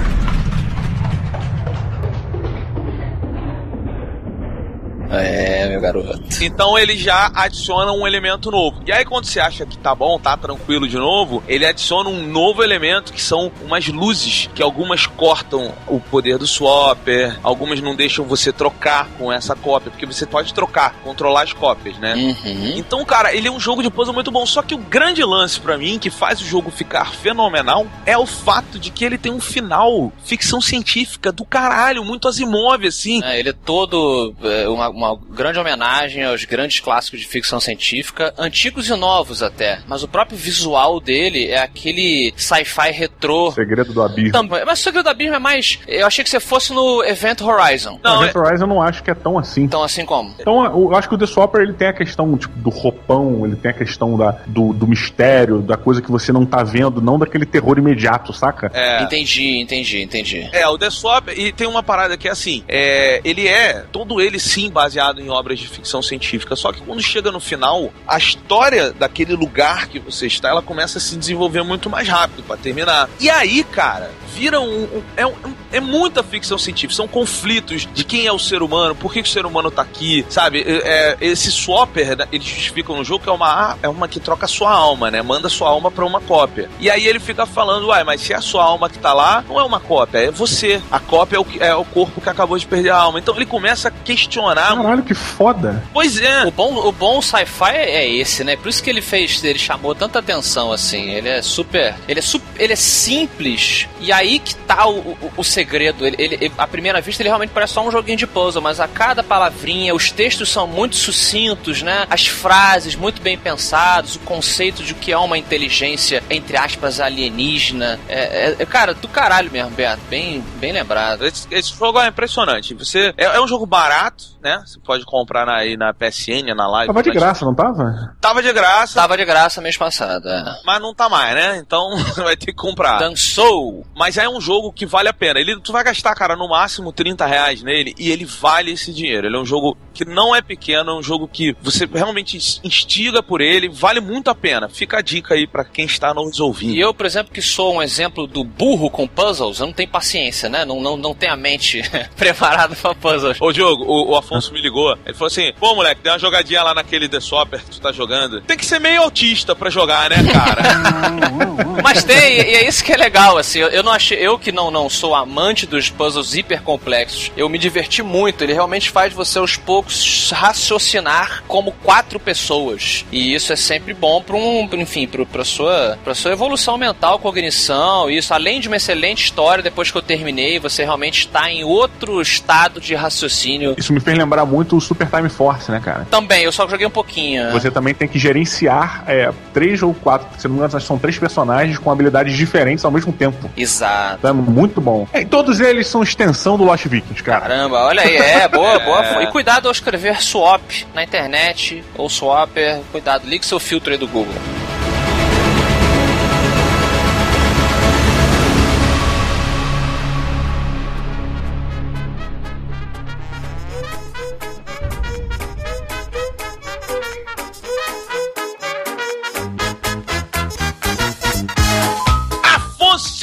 É, 5.11 5.67
meu 5.69 5.81
garoto. 5.81 6.21
Então 6.41 6.77
ele 6.77 6.97
já 6.97 7.31
adiciona 7.33 7.91
um 7.91 8.05
elemento 8.05 8.51
novo. 8.51 8.81
E 8.85 8.91
aí 8.91 9.05
quando 9.05 9.25
você 9.25 9.39
acha 9.39 9.65
que 9.65 9.77
tá 9.77 9.93
bom, 9.93 10.19
tá 10.19 10.35
tranquilo 10.37 10.87
de 10.87 10.97
novo, 10.97 11.43
ele 11.47 11.65
adiciona 11.65 12.09
um 12.09 12.27
novo 12.27 12.63
elemento 12.63 13.13
que 13.13 13.21
são 13.21 13.51
umas 13.63 13.87
luzes, 13.87 14.49
que 14.53 14.61
algumas 14.61 15.05
cortam 15.05 15.73
o 15.87 15.99
poder 15.99 16.37
do 16.37 16.47
swapper, 16.47 17.39
algumas 17.43 17.81
não 17.81 17.95
deixam 17.95 18.25
você 18.25 18.51
trocar 18.51 19.07
com 19.17 19.31
essa 19.31 19.55
cópia, 19.55 19.91
porque 19.91 20.05
você 20.05 20.25
pode 20.25 20.53
trocar, 20.53 20.93
controlar 21.03 21.43
as 21.43 21.53
cópias, 21.53 21.97
né? 21.97 22.15
Uhum. 22.15 22.73
Então, 22.75 23.03
cara, 23.05 23.33
ele 23.33 23.47
é 23.47 23.51
um 23.51 23.59
jogo 23.59 23.81
de 23.81 23.89
puzzle 23.89 24.13
muito 24.13 24.31
bom. 24.31 24.45
Só 24.45 24.61
que 24.61 24.73
o 24.73 24.77
grande 24.77 25.23
lance 25.23 25.59
pra 25.59 25.77
mim, 25.77 25.99
que 25.99 26.09
faz 26.09 26.41
o 26.41 26.45
jogo 26.45 26.71
ficar 26.71 27.13
fenomenal, 27.13 27.85
é 28.05 28.17
o 28.17 28.25
fato 28.25 28.79
de 28.79 28.89
que 28.89 29.03
ele 29.03 29.17
tem 29.17 29.31
um 29.31 29.39
final 29.39 30.11
ficção 30.23 30.61
científica 30.61 31.31
do 31.31 31.45
caralho, 31.45 32.03
muito 32.03 32.27
Asimov, 32.27 32.85
assim. 32.85 33.23
É, 33.23 33.39
ele 33.39 33.49
é 33.49 33.53
todo 33.53 34.33
é, 34.43 34.67
uma, 34.67 34.89
uma 34.99 35.17
grande 35.31 35.57
homenagem 35.57 36.23
aos 36.25 36.43
grandes 36.43 36.81
clássicos 36.81 37.21
de 37.21 37.27
ficção 37.27 37.59
científica, 37.59 38.33
antigos 38.37 38.89
e 38.89 38.95
novos 38.95 39.41
até. 39.41 39.79
Mas 39.87 40.03
o 40.03 40.07
próprio 40.07 40.37
visual 40.37 40.99
dele 40.99 41.47
é 41.47 41.59
aquele 41.59 42.33
sci-fi 42.35 42.91
retrô. 42.91 43.51
Segredo 43.51 43.93
do 43.93 44.03
Abismo. 44.03 44.33
Também. 44.33 44.63
Mas 44.65 44.79
o 44.79 44.83
Segredo 44.83 45.05
da 45.05 45.11
Abismo 45.11 45.35
é 45.35 45.39
mais. 45.39 45.79
Eu 45.87 46.05
achei 46.05 46.23
que 46.23 46.29
você 46.29 46.39
fosse 46.39 46.73
no 46.73 47.03
Event 47.03 47.41
Horizon. 47.41 47.99
Não, 48.03 48.21
Event 48.21 48.35
Horizon 48.35 48.63
eu 48.65 48.67
não 48.67 48.81
acho 48.81 49.01
que 49.01 49.09
é 49.09 49.15
tão 49.15 49.37
assim. 49.37 49.63
Então, 49.63 49.81
assim 49.81 50.05
como? 50.05 50.35
Então, 50.37 50.65
eu 50.65 50.95
acho 50.95 51.07
que 51.07 51.15
o 51.15 51.17
The 51.17 51.25
Swapper 51.25 51.61
ele 51.61 51.73
tem 51.73 51.87
a 51.87 51.93
questão 51.93 52.37
tipo, 52.37 52.57
do 52.59 52.69
roupão, 52.69 53.45
ele 53.45 53.55
tem 53.55 53.71
a 53.71 53.73
questão 53.73 54.17
da, 54.17 54.31
do, 54.45 54.73
do 54.73 54.85
mistério, 54.85 55.61
da 55.61 55.77
coisa 55.77 56.01
que 56.01 56.11
você 56.11 56.33
não 56.33 56.45
tá 56.45 56.61
vendo, 56.63 57.01
não 57.01 57.17
daquele 57.17 57.45
terror 57.45 57.77
imediato, 57.77 58.33
saca? 58.33 58.69
É. 58.73 59.03
Entendi, 59.03 59.59
entendi, 59.59 60.01
entendi. 60.01 60.49
É, 60.51 60.67
o 60.67 60.77
The 60.77 60.89
Swap, 60.89 61.29
e 61.29 61.53
tem 61.53 61.67
uma 61.67 61.81
parada 61.81 62.17
que 62.17 62.27
é 62.27 62.31
assim, 62.31 62.63
é, 62.67 63.21
ele 63.23 63.47
é, 63.47 63.85
todo 63.91 64.19
ele 64.19 64.39
sim 64.39 64.69
baseado 64.69 64.88
em 64.95 65.29
obras 65.29 65.59
de 65.59 65.67
ficção 65.67 66.01
científica, 66.01 66.55
só 66.55 66.71
que 66.71 66.81
quando 66.81 67.01
chega 67.01 67.31
no 67.31 67.39
final, 67.39 67.91
a 68.07 68.17
história 68.17 68.91
daquele 68.91 69.33
lugar 69.33 69.87
que 69.87 69.99
você 69.99 70.27
está, 70.27 70.49
ela 70.49 70.61
começa 70.61 70.97
a 70.97 71.01
se 71.01 71.15
desenvolver 71.15 71.63
muito 71.63 71.89
mais 71.89 72.07
rápido 72.07 72.43
pra 72.43 72.57
terminar. 72.57 73.09
E 73.19 73.29
aí, 73.29 73.63
cara, 73.63 74.11
vira 74.35 74.59
um, 74.59 74.83
um- 74.83 75.03
é, 75.17 75.25
um- 75.25 75.33
é 75.71 75.79
muita 75.79 76.23
ficção 76.23 76.57
científica, 76.57 76.93
são 76.95 77.07
conflitos 77.07 77.87
de 77.93 78.03
quem 78.03 78.25
é 78.25 78.31
o 78.31 78.39
ser 78.39 78.61
humano, 78.61 78.95
por 78.95 79.13
que, 79.13 79.21
que 79.23 79.29
o 79.29 79.31
ser 79.31 79.45
humano 79.45 79.69
tá 79.71 79.81
aqui, 79.81 80.25
sabe? 80.29 80.61
É, 80.65 81.17
é, 81.21 81.27
esse 81.27 81.51
swapper, 81.51 82.15
né, 82.17 82.27
eles 82.31 82.45
justificam 82.47 82.95
no 82.95 83.03
jogo 83.03 83.23
que 83.23 83.29
é 83.29 83.33
uma, 83.33 83.77
é 83.81 83.89
uma 83.89 84.07
que 84.07 84.19
troca 84.19 84.47
sua 84.47 84.71
alma, 84.71 85.09
né? 85.11 85.21
Manda 85.21 85.49
sua 85.49 85.69
alma 85.69 85.89
pra 85.91 86.05
uma 86.05 86.21
cópia. 86.21 86.69
E 86.79 86.89
aí 86.89 87.05
ele 87.07 87.19
fica 87.19 87.45
falando, 87.45 87.87
uai, 87.87 88.03
mas 88.03 88.21
se 88.21 88.33
é 88.33 88.35
a 88.35 88.41
sua 88.41 88.63
alma 88.63 88.89
que 88.89 88.97
tá 88.99 89.13
lá, 89.13 89.43
não 89.47 89.59
é 89.59 89.63
uma 89.63 89.79
cópia, 89.79 90.19
é 90.19 90.31
você. 90.31 90.81
A 90.91 90.99
cópia 90.99 91.37
é 91.37 91.39
o, 91.39 91.45
que- 91.45 91.61
é 91.61 91.73
o 91.75 91.85
corpo 91.85 92.21
que 92.21 92.29
acabou 92.29 92.57
de 92.57 92.65
perder 92.65 92.89
a 92.91 92.97
alma. 92.97 93.19
Então 93.19 93.35
ele 93.35 93.45
começa 93.45 93.87
a 93.87 93.91
questionar. 93.91 94.75
Caralho, 94.75 95.03
que 95.03 95.13
foda. 95.13 95.83
Pois 95.93 96.19
é. 96.21 96.45
O 96.45 96.51
bom, 96.51 96.75
o 96.87 96.91
bom 96.91 97.21
sci-fi 97.21 97.71
é 97.75 98.07
esse, 98.09 98.43
né? 98.43 98.55
Por 98.55 98.69
isso 98.69 98.81
que 98.83 98.89
ele 98.89 99.01
fez, 99.01 99.43
ele 99.43 99.59
chamou 99.59 99.93
tanta 99.95 100.19
atenção 100.19 100.71
assim. 100.71 101.09
Ele 101.11 101.29
é 101.29 101.41
super, 101.41 101.95
ele 102.07 102.19
é 102.19 102.23
super, 102.23 102.47
ele 102.59 102.73
é 102.73 102.75
simples. 102.75 103.87
E 103.99 104.11
aí 104.11 104.39
que 104.39 104.53
tá 104.55 104.87
o, 104.87 104.99
o, 104.99 105.33
o 105.37 105.43
segredo. 105.43 106.05
Ele, 106.05 106.15
ele, 106.19 106.51
à 106.57 106.67
primeira 106.67 107.01
vista 107.01 107.21
ele 107.21 107.29
realmente 107.29 107.51
parece 107.51 107.73
só 107.73 107.85
um 107.85 107.91
joguinho 107.91 108.17
de 108.17 108.27
puzzle, 108.27 108.61
mas 108.61 108.79
a 108.79 108.87
cada 108.87 109.23
palavrinha, 109.23 109.95
os 109.95 110.11
textos 110.11 110.49
são 110.49 110.67
muito 110.67 110.95
sucintos, 110.95 111.81
né? 111.81 112.05
As 112.09 112.27
frases 112.27 112.95
muito 112.95 113.21
bem 113.21 113.37
pensadas, 113.37 114.15
o 114.15 114.19
conceito 114.19 114.83
de 114.83 114.91
o 114.91 114.95
que 114.95 115.11
é 115.11 115.17
uma 115.17 115.37
inteligência 115.37 116.23
entre 116.29 116.57
aspas 116.57 116.99
alienígena. 116.99 117.99
É, 118.07 118.19
é- 118.19 118.55
é, 118.59 118.65
cara, 118.65 118.93
do 118.93 119.07
caralho 119.07 119.51
mesmo, 119.51 119.71
Beto. 119.71 120.01
Bem, 120.09 120.43
bem 120.59 120.71
lembrado. 120.71 121.25
Esse, 121.25 121.47
esse 121.49 121.73
jogo 121.73 121.99
é 121.99 122.07
impressionante. 122.07 122.73
Você 122.73 123.13
é, 123.17 123.25
é 123.25 123.41
um 123.41 123.47
jogo 123.47 123.65
barato, 123.65 124.25
né? 124.41 124.61
Você 124.65 124.79
pode 124.79 125.05
comprar 125.05 125.45
na, 125.45 125.55
aí 125.55 125.77
na 125.77 125.93
PSN, 125.93 126.53
na 126.55 126.67
live. 126.67 126.87
Tava 126.87 127.03
de 127.03 127.11
graça, 127.11 127.45
não 127.45 127.55
tava? 127.55 128.15
Tava 128.19 128.41
de 128.41 128.53
graça, 128.53 128.99
Tava 128.99 129.17
de 129.17 129.25
graça 129.25 129.61
mês 129.61 129.77
passado. 129.77 130.27
É. 130.27 130.43
mas 130.65 130.81
não 130.81 130.93
tá 130.93 131.09
mais, 131.09 131.35
né? 131.35 131.57
Então 131.57 131.97
você 131.97 132.21
vai 132.23 132.35
ter 132.35 132.47
que 132.47 132.53
comprar. 132.53 132.99
Dançou. 132.99 133.85
Mas 133.95 134.17
é 134.17 134.27
um 134.27 134.39
jogo 134.39 134.71
que 134.71 134.85
vale 134.85 135.09
a 135.09 135.13
pena. 135.13 135.39
Ele, 135.39 135.59
tu 135.61 135.71
vai 135.71 135.83
gastar, 135.83 136.15
cara, 136.15 136.35
no 136.35 136.49
máximo 136.49 136.91
30 136.91 137.25
reais 137.25 137.63
nele 137.63 137.93
e 137.97 138.11
ele 138.11 138.25
vale 138.25 138.71
esse 138.71 138.93
dinheiro. 138.93 139.27
Ele 139.27 139.35
é 139.35 139.39
um 139.39 139.45
jogo 139.45 139.77
que 139.93 140.05
não 140.05 140.35
é 140.35 140.41
pequeno, 140.41 140.91
é 140.91 140.95
um 140.95 141.03
jogo 141.03 141.27
que 141.27 141.55
você 141.61 141.85
realmente 141.85 142.37
instiga 142.63 143.21
por 143.21 143.41
ele, 143.41 143.69
vale 143.69 143.99
muito 143.99 144.29
a 144.29 144.35
pena. 144.35 144.69
Fica 144.69 144.99
a 144.99 145.01
dica 145.01 145.33
aí 145.33 145.47
pra 145.47 145.65
quem 145.65 145.85
está 145.85 146.13
nos 146.13 146.39
ouvindo. 146.39 146.75
E 146.75 146.79
eu, 146.79 146.93
por 146.93 147.05
exemplo, 147.05 147.33
que 147.33 147.41
sou 147.41 147.75
um 147.75 147.81
exemplo 147.81 148.27
do 148.27 148.43
burro 148.43 148.89
com 148.89 149.07
puzzles, 149.07 149.59
eu 149.59 149.67
não 149.67 149.73
tenho 149.73 149.89
paciência, 149.89 150.49
né? 150.49 150.65
Não, 150.65 150.79
não, 150.79 150.95
não 150.95 151.13
tenho 151.13 151.33
a 151.33 151.37
mente 151.37 151.81
preparada 152.15 152.75
pra 152.75 152.95
puzzles. 152.95 153.37
Ô, 153.41 153.51
Diogo, 153.51 153.83
o, 153.83 154.11
o 154.11 154.15
Afonso 154.29 154.53
me 154.53 154.61
ligou. 154.61 154.95
Ele 155.05 155.13
falou 155.13 155.27
assim: 155.27 155.51
Pô, 155.59 155.73
moleque, 155.73 156.01
deu 156.01 156.13
uma 156.13 156.19
jogadinha 156.19 156.61
lá 156.61 156.73
naquele 156.73 157.09
The 157.09 157.19
Swapper 157.19 157.63
que 157.63 157.71
tu 157.71 157.81
tá 157.81 157.91
jogando. 157.91 158.41
Tem 158.41 158.57
que 158.57 158.65
ser 158.65 158.79
meio 158.79 159.01
autista 159.01 159.55
pra 159.55 159.69
jogar, 159.69 160.09
né, 160.09 160.17
cara? 160.31 160.61
Mas 161.83 162.03
tem, 162.03 162.37
e 162.37 162.55
é 162.55 162.67
isso 162.67 162.83
que 162.83 162.93
é 162.93 162.97
legal, 162.97 163.37
assim. 163.37 163.59
Eu, 163.59 163.81
não 163.81 163.91
achei, 163.91 164.17
eu 164.19 164.37
que 164.37 164.51
não, 164.51 164.69
não 164.69 164.89
sou 164.89 165.15
amante 165.15 165.65
dos 165.65 165.89
puzzles 165.89 166.35
hiper 166.35 166.61
complexos, 166.61 167.31
eu 167.35 167.49
me 167.49 167.57
diverti 167.57 168.03
muito. 168.03 168.43
Ele 168.43 168.53
realmente 168.53 168.89
faz 168.89 169.13
você 169.13 169.39
aos 169.39 169.57
poucos 169.57 170.31
raciocinar 170.31 171.43
como 171.47 171.71
quatro 171.71 172.19
pessoas. 172.19 173.05
E 173.11 173.33
isso 173.33 173.51
é 173.51 173.55
sempre 173.55 173.93
bom 173.93 174.21
para 174.21 174.35
um, 174.35 174.69
enfim, 174.73 175.07
pra, 175.07 175.25
pra, 175.25 175.43
sua, 175.43 175.97
pra 176.03 176.13
sua 176.13 176.31
evolução 176.31 176.77
mental, 176.77 177.17
cognição. 177.19 178.09
Isso, 178.09 178.33
além 178.33 178.59
de 178.59 178.67
uma 178.67 178.77
excelente 178.77 179.23
história, 179.23 179.63
depois 179.63 179.89
que 179.89 179.97
eu 179.97 180.01
terminei, 180.01 180.59
você 180.59 180.83
realmente 180.83 181.21
está 181.21 181.51
em 181.51 181.63
outro 181.63 182.21
estado 182.21 182.79
de 182.79 182.93
raciocínio. 182.93 183.75
Isso 183.77 183.93
me 183.93 183.99
fez 183.99 184.18
lembrar 184.19 184.45
muito 184.45 184.77
o 184.77 184.81
Super 184.81 185.07
Time 185.07 185.29
Force, 185.29 185.71
né, 185.71 185.79
cara? 185.83 186.07
Também, 186.09 186.43
eu 186.43 186.51
só 186.51 186.67
joguei 186.67 186.85
um 186.85 186.91
pouquinho. 186.91 187.51
Você 187.51 187.71
também 187.71 187.93
tem 187.93 188.07
que 188.07 188.19
gerenciar 188.19 189.03
é, 189.07 189.31
três 189.53 189.81
ou 189.81 189.93
quatro, 189.93 190.27
se 190.39 190.47
não 190.47 190.55
me 190.55 190.61
engano, 190.61 190.79
são 190.81 190.97
três 190.97 191.17
personagens 191.17 191.77
com 191.77 191.91
habilidades 191.91 192.35
diferentes 192.35 192.83
ao 192.85 192.91
mesmo 192.91 193.11
tempo. 193.11 193.49
Exato. 193.55 194.17
Então 194.19 194.31
é 194.31 194.33
muito 194.33 194.79
bom. 194.81 195.07
É, 195.13 195.21
e 195.21 195.25
todos 195.25 195.59
eles 195.59 195.87
são 195.87 196.03
extensão 196.03 196.57
do 196.57 196.63
Lost 196.63 196.85
Vikings, 196.85 197.23
cara. 197.23 197.41
Caramba, 197.41 197.77
olha 197.85 198.01
aí, 198.01 198.17
é, 198.17 198.47
boa, 198.47 198.79
boa. 198.83 199.23
E 199.23 199.27
cuidado 199.27 199.67
ao 199.67 199.71
escrever 199.71 200.21
swap 200.21 200.61
na 200.93 201.03
internet 201.03 201.83
ou 201.97 202.09
swapper, 202.09 202.79
cuidado, 202.91 203.27
ligue 203.27 203.45
seu 203.45 203.59
filtro 203.59 203.91
aí 203.91 203.97
do 203.97 204.07
Google. 204.07 204.35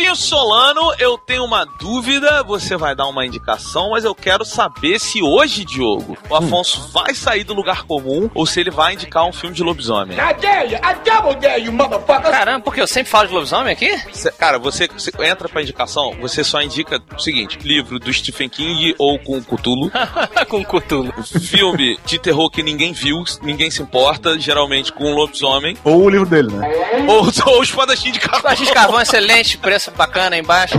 Serginho 0.07 0.16
Solano, 0.16 0.92
eu 1.01 1.19
tenho 1.19 1.45
uma 1.45 1.64
dúvida. 1.64 2.42
Você 2.45 2.77
vai 2.77 2.95
dar 2.95 3.07
uma 3.09 3.27
indicação, 3.27 3.90
mas 3.90 4.05
eu 4.05 4.14
quero 4.14 4.45
saber 4.45 5.01
se 5.01 5.21
hoje, 5.21 5.64
Diogo, 5.64 6.16
o 6.31 6.37
Afonso 6.37 6.88
vai 6.92 7.12
sair 7.12 7.42
do 7.42 7.53
lugar 7.55 7.83
comum 7.85 8.31
ou 8.33 8.47
se 8.47 8.61
ele 8.61 8.71
vai 8.71 8.95
indicar 8.95 9.25
um 9.27 9.33
filme 9.33 9.55
de 9.57 9.64
lobisomem. 9.64 10.16
I 10.16 10.33
dare 10.35 10.71
you! 10.73 10.77
I 10.79 10.95
double 11.05 11.35
dare 11.40 11.61
you, 11.61 11.73
motherfucker! 11.73 12.31
Caramba, 12.31 12.61
porque 12.61 12.81
eu 12.81 12.87
sempre 12.87 13.11
falo 13.11 13.27
de 13.27 13.35
lobisomem 13.35 13.73
aqui? 13.73 13.90
Cê- 14.12 14.31
Cara, 14.31 14.59
você, 14.61 14.87
você 14.87 15.11
entra 15.25 15.49
pra 15.49 15.61
indicação, 15.62 16.14
você 16.21 16.45
só 16.45 16.62
indica 16.62 17.03
o 17.16 17.19
seguinte: 17.19 17.59
livro 17.64 17.99
do 17.99 18.12
Stephen 18.12 18.49
King 18.49 18.95
ou 18.99 19.19
com 19.19 19.42
Cthulhu, 19.42 19.90
Com 20.49 20.64
cutulo. 20.64 21.12
filme 21.25 21.99
de 22.07 22.19
terror 22.21 22.49
que 22.49 22.62
ninguém 22.62 22.92
viu, 22.92 23.25
ninguém 23.42 23.71
se 23.73 23.83
importa, 23.83 24.38
geralmente 24.38 24.92
com 24.92 25.05
um 25.11 25.14
lobisomem, 25.16 25.77
Ou 25.83 26.03
o 26.05 26.09
livro 26.09 26.27
dele, 26.29 26.53
né? 26.53 26.69
ou, 27.09 27.27
ou 27.53 27.59
o 27.61 27.62
espadachim 27.62 28.12
de 28.12 28.21
carvão. 28.21 28.51
A 28.51 28.55
gente 28.55 28.73
carvão 28.73 29.01
excelente, 29.01 29.59
preço 29.59 29.90
bacana 29.97 30.37
aí 30.37 30.43
embaixo. 30.43 30.79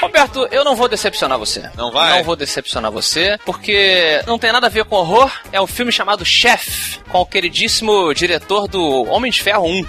Roberto, 0.00 0.48
eu 0.50 0.64
não 0.64 0.74
vou 0.74 0.88
decepcionar 0.88 1.38
você. 1.38 1.70
Não 1.76 1.92
vai? 1.92 2.18
Não 2.18 2.24
vou 2.24 2.34
decepcionar 2.34 2.90
você, 2.90 3.38
porque 3.44 4.20
não 4.26 4.36
tem 4.38 4.50
nada 4.50 4.66
a 4.66 4.70
ver 4.70 4.84
com 4.84 4.96
horror. 4.96 5.30
É 5.52 5.60
um 5.60 5.66
filme 5.66 5.92
chamado 5.92 6.24
Chef, 6.24 6.98
com 7.08 7.20
o 7.20 7.26
queridíssimo 7.26 8.12
diretor 8.12 8.66
do 8.66 9.04
Homem 9.04 9.30
de 9.30 9.40
Ferro 9.40 9.64
1. 9.64 9.86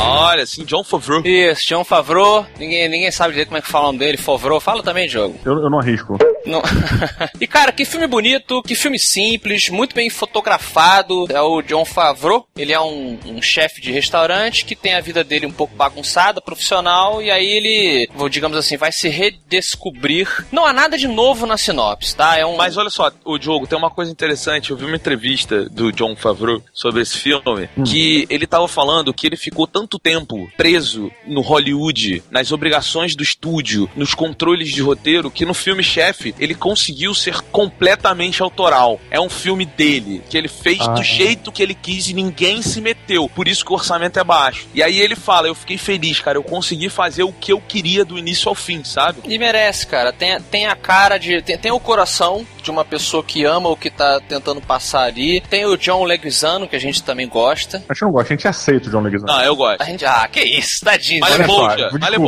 Olha, 0.00 0.42
assim, 0.44 0.64
John 0.64 0.82
Favreau. 0.82 1.22
Isso, 1.24 1.68
John 1.68 1.84
Favreau. 1.84 2.46
Ninguém, 2.58 2.88
ninguém 2.88 3.10
sabe 3.10 3.32
direito 3.32 3.48
como 3.48 3.58
é 3.58 3.62
que 3.62 3.68
fala 3.68 3.84
o 3.84 3.86
nome 3.88 3.98
dele. 3.98 4.16
Favreau. 4.16 4.60
Fala 4.60 4.82
também, 4.82 5.08
Diogo. 5.08 5.38
Eu, 5.44 5.58
eu 5.58 5.70
não 5.70 5.78
arrisco. 5.78 6.18
Não. 6.46 6.62
e 7.40 7.46
cara, 7.46 7.72
que 7.72 7.84
filme 7.84 8.06
bonito, 8.06 8.62
que 8.62 8.74
filme 8.74 8.98
simples, 8.98 9.68
muito 9.68 9.94
bem 9.94 10.08
fotografado. 10.08 11.26
É 11.30 11.40
o 11.40 11.62
John 11.62 11.84
Favreau. 11.84 12.46
Ele 12.56 12.72
é 12.72 12.80
um, 12.80 13.18
um 13.26 13.42
chefe 13.42 13.80
de 13.80 13.92
restaurante 13.92 14.64
que 14.64 14.74
tem 14.74 14.94
a 14.94 15.00
vida 15.00 15.22
dele 15.22 15.46
um 15.46 15.52
pouco 15.52 15.74
bagunçada, 15.74 16.40
profissional, 16.40 17.22
e 17.22 17.30
aí 17.30 17.46
ele, 17.46 18.08
digamos 18.30 18.56
assim, 18.56 18.76
vai 18.76 18.92
se 18.92 19.08
redescobrir. 19.08 20.28
Não 20.50 20.64
há 20.64 20.72
nada 20.72 20.96
de 20.96 21.08
novo 21.08 21.46
na 21.46 21.56
sinopse, 21.56 22.16
tá? 22.16 22.36
É 22.36 22.46
um. 22.46 22.56
Mas 22.56 22.76
olha 22.76 22.90
só, 22.90 23.10
o 23.24 23.38
Diogo, 23.38 23.66
tem 23.66 23.78
uma 23.78 23.90
coisa 23.90 24.10
interessante. 24.10 24.70
Eu 24.70 24.76
vi 24.76 24.84
uma 24.84 24.96
entrevista 24.96 25.68
do 25.68 25.92
John 25.92 26.16
Favreau 26.16 26.62
sobre 26.72 27.02
esse 27.02 27.18
filme, 27.18 27.68
que 27.86 28.26
ele 28.28 28.46
tava 28.46 28.66
falando 28.66 29.14
que 29.14 29.26
ele 29.26 29.36
ficou 29.36 29.66
tanto 29.66 29.89
tempo 29.98 30.50
preso 30.56 31.10
no 31.26 31.40
Hollywood, 31.40 32.22
nas 32.30 32.52
obrigações 32.52 33.14
do 33.14 33.22
estúdio, 33.22 33.88
nos 33.96 34.14
controles 34.14 34.68
de 34.70 34.80
roteiro, 34.82 35.30
que 35.30 35.44
no 35.44 35.54
filme 35.54 35.82
Chefe 35.82 36.34
ele 36.38 36.54
conseguiu 36.54 37.14
ser 37.14 37.40
completamente 37.42 38.42
autoral. 38.42 39.00
É 39.10 39.20
um 39.20 39.28
filme 39.30 39.64
dele, 39.64 40.22
que 40.28 40.36
ele 40.36 40.48
fez 40.48 40.80
Ah. 40.80 40.88
do 40.88 41.02
jeito 41.02 41.50
que 41.52 41.62
ele 41.62 41.74
quis 41.74 42.08
e 42.08 42.14
ninguém 42.14 42.62
se 42.62 42.80
meteu. 42.80 43.28
Por 43.28 43.48
isso 43.48 43.64
que 43.64 43.72
o 43.72 43.74
orçamento 43.74 44.18
é 44.18 44.24
baixo. 44.24 44.66
E 44.74 44.82
aí 44.82 45.00
ele 45.00 45.16
fala: 45.16 45.48
Eu 45.48 45.54
fiquei 45.54 45.78
feliz, 45.78 46.20
cara, 46.20 46.38
eu 46.38 46.42
consegui 46.42 46.88
fazer 46.88 47.22
o 47.22 47.32
que 47.32 47.52
eu 47.52 47.60
queria 47.60 48.04
do 48.04 48.18
início 48.18 48.48
ao 48.48 48.54
fim, 48.54 48.82
sabe? 48.84 49.20
E 49.26 49.38
merece, 49.38 49.86
cara. 49.86 50.12
Tem, 50.12 50.40
tem 50.42 50.66
a 50.66 50.76
cara 50.76 51.18
de. 51.18 51.40
Tem, 51.42 51.56
tem 51.58 51.72
o 51.72 51.80
coração 51.80 52.46
de 52.60 52.70
uma 52.70 52.84
pessoa 52.84 53.22
que 53.22 53.44
ama 53.44 53.68
o 53.68 53.76
que 53.76 53.90
tá 53.90 54.20
tentando 54.20 54.60
passar 54.60 55.02
ali. 55.04 55.40
Tem 55.40 55.64
o 55.66 55.76
John 55.76 56.04
Leguizano, 56.04 56.68
que 56.68 56.76
a 56.76 56.80
gente 56.80 57.02
também 57.02 57.28
gosta. 57.28 57.82
A 57.88 57.92
gente 57.92 58.02
não 58.02 58.12
gosta, 58.12 58.32
a 58.32 58.36
gente 58.36 58.48
aceita 58.48 58.88
o 58.88 58.90
John 58.90 59.00
Leguizamo. 59.00 59.32
Não, 59.32 59.42
eu 59.42 59.56
gosto. 59.56 59.80
A 59.82 59.84
gente. 59.84 60.04
Ah, 60.04 60.28
que 60.30 60.40
isso, 60.40 60.84
tadinho. 60.84 61.20
Mas 61.20 61.38
né? 61.38 61.44
é 61.44 61.46
bom. 61.46 61.60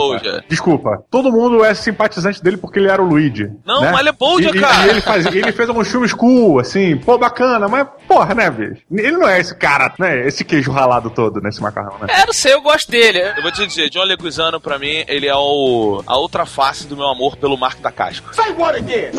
Bolja, 0.03 0.45
desculpa. 0.49 1.05
Todo 1.11 1.31
mundo 1.31 1.65
é 1.65 1.75
simpatizante 1.75 2.43
dele 2.43 2.57
porque 2.57 2.79
ele 2.79 2.89
era 2.89 3.03
o 3.03 3.07
Luigi. 3.07 3.49
Não, 3.65 3.81
né? 3.83 3.93
E- 4.53 4.57
e- 4.57 4.61
cara. 4.61 4.87
E 4.87 4.91
ele, 4.91 5.01
faz, 5.01 5.27
ele 5.27 5.53
fez 5.53 5.69
alguns 5.69 5.89
filmes 5.89 6.13
cool, 6.13 6.59
assim, 6.59 6.97
pô, 6.97 7.19
bacana, 7.19 7.69
mas, 7.69 7.87
porra, 8.07 8.35
né, 8.35 8.51
bicho? 8.51 8.83
Ele 8.91 9.13
não 9.13 9.29
é 9.29 9.41
esse 9.41 9.55
cara, 9.57 9.93
né? 9.99 10.27
Esse 10.27 10.45
queijo 10.45 10.71
ralado 10.71 11.11
todo 11.11 11.41
nesse 11.41 11.61
macarrão, 11.61 11.99
né? 12.01 12.09
É, 12.11 12.27
não 12.27 12.33
sei, 12.33 12.53
eu 12.53 12.61
gosto 12.63 12.91
dele. 12.91 13.21
Eu 13.37 13.43
vou 13.43 13.53
te 13.53 13.67
dizer, 13.67 13.91
John 13.91 14.05
Leguizano, 14.05 14.61
pra 14.61 14.79
mim, 14.79 15.05
ele 15.09 15.27
é 15.27 15.35
o, 15.35 16.03
a 16.07 16.17
outra 16.17 16.47
face 16.47 16.87
do 16.87 16.97
meu 16.97 17.07
amor 17.09 17.37
pelo 17.37 17.57
Mark 17.57 17.81
da 17.81 17.91
Casco. 17.91 18.35
Say 18.35 18.53
what 18.53 18.77
again? 18.77 19.11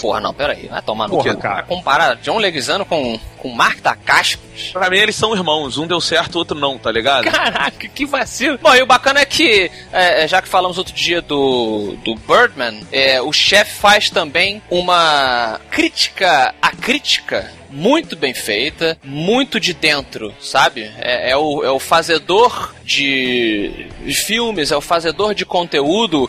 Porra, 0.00 0.20
não, 0.20 0.32
peraí. 0.34 0.57
Vai 0.66 0.82
tomar 0.82 1.08
no 1.08 1.16
Porra, 1.16 1.34
cu. 1.34 1.40
cara. 1.40 1.54
Vai 1.56 1.64
comparar 1.64 2.16
John 2.16 2.38
Leguizano 2.38 2.84
com, 2.84 3.18
com 3.38 3.48
Mark 3.50 3.80
da 3.80 3.94
Cascos. 3.94 4.70
Pra 4.72 4.90
mim, 4.90 4.98
eles 4.98 5.14
são 5.14 5.34
irmãos. 5.34 5.78
Um 5.78 5.86
deu 5.86 6.00
certo, 6.00 6.34
o 6.36 6.38
outro 6.38 6.58
não, 6.58 6.78
tá 6.78 6.90
ligado? 6.90 7.30
Caraca, 7.30 7.88
que 7.88 8.04
vacilo. 8.04 8.58
Bom, 8.58 8.74
e 8.74 8.82
o 8.82 8.86
bacana 8.86 9.20
é 9.20 9.24
que, 9.24 9.70
é, 9.92 10.24
é, 10.24 10.28
já 10.28 10.42
que 10.42 10.48
falamos 10.48 10.78
outro 10.78 10.94
dia 10.94 11.20
do, 11.22 11.96
do 12.04 12.14
Birdman, 12.14 12.86
é, 12.90 13.20
o 13.22 13.32
chefe 13.32 13.74
faz 13.74 14.10
também 14.10 14.62
uma 14.70 15.60
crítica 15.70 16.54
à 16.60 16.70
crítica 16.70 17.58
muito 17.70 18.16
bem 18.16 18.32
feita, 18.32 18.98
muito 19.04 19.60
de 19.60 19.74
dentro, 19.74 20.34
sabe? 20.40 20.90
É, 20.98 21.30
é 21.30 21.36
o, 21.36 21.62
é 21.62 21.70
o 21.70 21.78
fazedor 21.78 22.74
de 22.82 23.88
filmes, 24.26 24.70
é 24.72 24.76
o 24.76 24.80
fazedor 24.80 25.34
de 25.34 25.44
conteúdo 25.44 26.28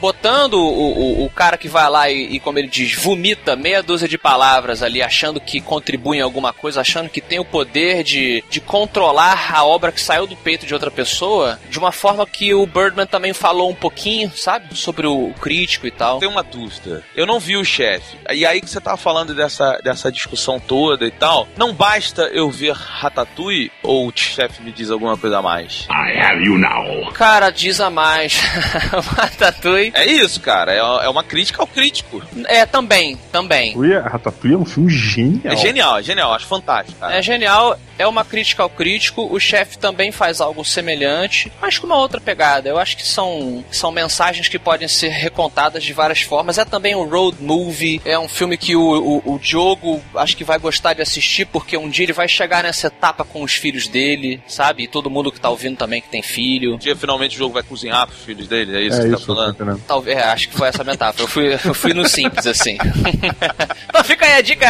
botando 0.00 0.54
o, 0.54 1.22
o, 1.22 1.24
o 1.24 1.30
cara 1.30 1.56
que 1.56 1.68
vai 1.68 1.88
lá 1.88 2.10
e, 2.10 2.36
e, 2.36 2.40
como 2.40 2.58
ele 2.58 2.68
diz, 2.68 2.94
vomita 2.94 3.56
meia 3.56 3.82
dúzia 3.82 4.08
de 4.08 4.18
palavras 4.18 4.82
ali, 4.82 5.02
achando 5.02 5.40
que 5.40 5.60
contribui 5.60 6.18
em 6.18 6.22
alguma 6.22 6.52
coisa, 6.52 6.80
achando 6.80 7.08
que 7.08 7.20
tem 7.20 7.38
o 7.38 7.44
poder 7.44 8.02
de, 8.02 8.42
de 8.48 8.60
controlar 8.60 9.54
a 9.54 9.64
obra 9.64 9.92
que 9.92 10.00
saiu 10.00 10.26
do 10.26 10.36
peito 10.36 10.66
de 10.66 10.74
outra 10.74 10.90
pessoa, 10.90 11.58
de 11.68 11.78
uma 11.78 11.92
forma 11.92 12.26
que 12.26 12.54
o 12.54 12.66
Birdman 12.66 13.06
também 13.06 13.32
falou 13.32 13.70
um 13.70 13.74
pouquinho, 13.74 14.30
sabe? 14.34 14.76
Sobre 14.76 15.06
o 15.06 15.32
crítico 15.40 15.86
e 15.86 15.90
tal. 15.90 16.18
Tem 16.18 16.28
uma 16.28 16.42
dúvida. 16.42 17.04
Eu 17.14 17.26
não 17.26 17.40
vi 17.40 17.56
o 17.56 17.64
chefe. 17.64 18.16
E 18.32 18.44
aí 18.44 18.60
que 18.60 18.70
você 18.70 18.80
tava 18.80 18.96
falando 18.96 19.34
dessa, 19.34 19.78
dessa 19.82 20.10
discussão 20.10 20.60
toda 20.60 21.06
e 21.06 21.10
tal, 21.10 21.48
não 21.56 21.72
basta 21.72 22.22
eu 22.32 22.50
ver 22.50 22.72
Ratatouille 22.72 23.70
ou 23.82 24.08
o 24.08 24.12
chefe 24.14 24.62
me 24.62 24.72
diz 24.72 24.90
alguma 24.90 25.16
coisa 25.16 25.38
a 25.38 25.42
mais? 25.42 25.86
I 25.90 26.18
have 26.18 26.44
you 26.44 26.58
now. 26.58 27.12
Cara, 27.12 27.50
diz 27.50 27.80
a 27.80 27.90
mais. 27.90 28.38
Ratatouille. 29.16 29.87
É 29.94 30.06
isso, 30.06 30.40
cara. 30.40 30.72
É, 30.72 30.78
é 30.78 31.08
uma 31.08 31.22
crítica 31.22 31.62
ao 31.62 31.66
crítico. 31.66 32.22
É, 32.46 32.66
também, 32.66 33.16
também. 33.32 33.70
Ratatouille, 33.70 34.08
Ratatouille 34.08 34.54
é 34.54 34.58
um 34.58 34.64
filme 34.64 34.90
genial. 34.90 35.52
É 35.52 35.56
genial, 35.56 35.98
é 35.98 36.02
genial. 36.02 36.32
Acho 36.32 36.46
fantástico, 36.46 36.98
cara. 36.98 37.16
É 37.16 37.22
genial, 37.22 37.78
é 37.98 38.06
uma 38.06 38.24
crítica 38.24 38.62
ao 38.62 38.70
crítico. 38.70 39.26
O 39.30 39.38
chefe 39.40 39.78
também 39.78 40.12
faz 40.12 40.40
algo 40.40 40.64
semelhante, 40.64 41.52
mas 41.60 41.78
com 41.78 41.86
uma 41.86 41.96
outra 41.96 42.20
pegada. 42.20 42.68
Eu 42.68 42.78
acho 42.78 42.96
que 42.96 43.06
são, 43.06 43.64
são 43.70 43.90
mensagens 43.90 44.48
que 44.48 44.58
podem 44.58 44.88
ser 44.88 45.08
recontadas 45.08 45.82
de 45.82 45.92
várias 45.92 46.20
formas. 46.22 46.58
É 46.58 46.64
também 46.64 46.94
um 46.94 47.08
road 47.08 47.36
movie, 47.40 48.00
é 48.04 48.18
um 48.18 48.28
filme 48.28 48.56
que 48.56 48.76
o, 48.76 48.82
o, 49.24 49.34
o 49.34 49.38
Diogo 49.38 50.02
acho 50.14 50.36
que 50.36 50.44
vai 50.44 50.58
gostar 50.58 50.94
de 50.94 51.02
assistir, 51.02 51.46
porque 51.46 51.76
um 51.76 51.88
dia 51.88 52.04
ele 52.04 52.12
vai 52.12 52.28
chegar 52.28 52.62
nessa 52.62 52.86
etapa 52.88 53.24
com 53.24 53.42
os 53.42 53.54
filhos 53.54 53.86
dele, 53.88 54.40
sabe? 54.46 54.84
E 54.84 54.88
todo 54.88 55.10
mundo 55.10 55.30
que 55.32 55.40
tá 55.40 55.48
ouvindo 55.48 55.76
também 55.76 56.00
que 56.00 56.08
tem 56.08 56.22
filho. 56.22 56.74
Um 56.74 56.78
dia 56.78 56.96
finalmente 56.96 57.34
o 57.36 57.38
jogo 57.38 57.54
vai 57.54 57.62
cozinhar 57.62 58.06
pros 58.06 58.20
filhos 58.20 58.46
dele, 58.48 58.76
é 58.76 58.82
isso 58.82 58.96
É 59.00 59.02
que 59.04 59.08
você 59.08 59.14
isso, 59.16 59.26
tá 59.26 59.34
falando? 59.34 59.54
tá 59.54 59.64
entendendo? 59.64 59.77
Talvez, 59.86 60.18
é, 60.18 60.22
acho 60.22 60.48
que 60.48 60.56
foi 60.56 60.68
essa 60.68 60.82
a 60.82 60.84
metáfora. 60.84 61.24
Eu 61.24 61.28
fui, 61.28 61.52
eu 61.52 61.74
fui 61.74 61.94
no 61.94 62.08
simples 62.08 62.46
assim. 62.46 62.78
então 63.88 64.04
fica 64.04 64.26
aí 64.26 64.34
a 64.34 64.40
dica! 64.40 64.68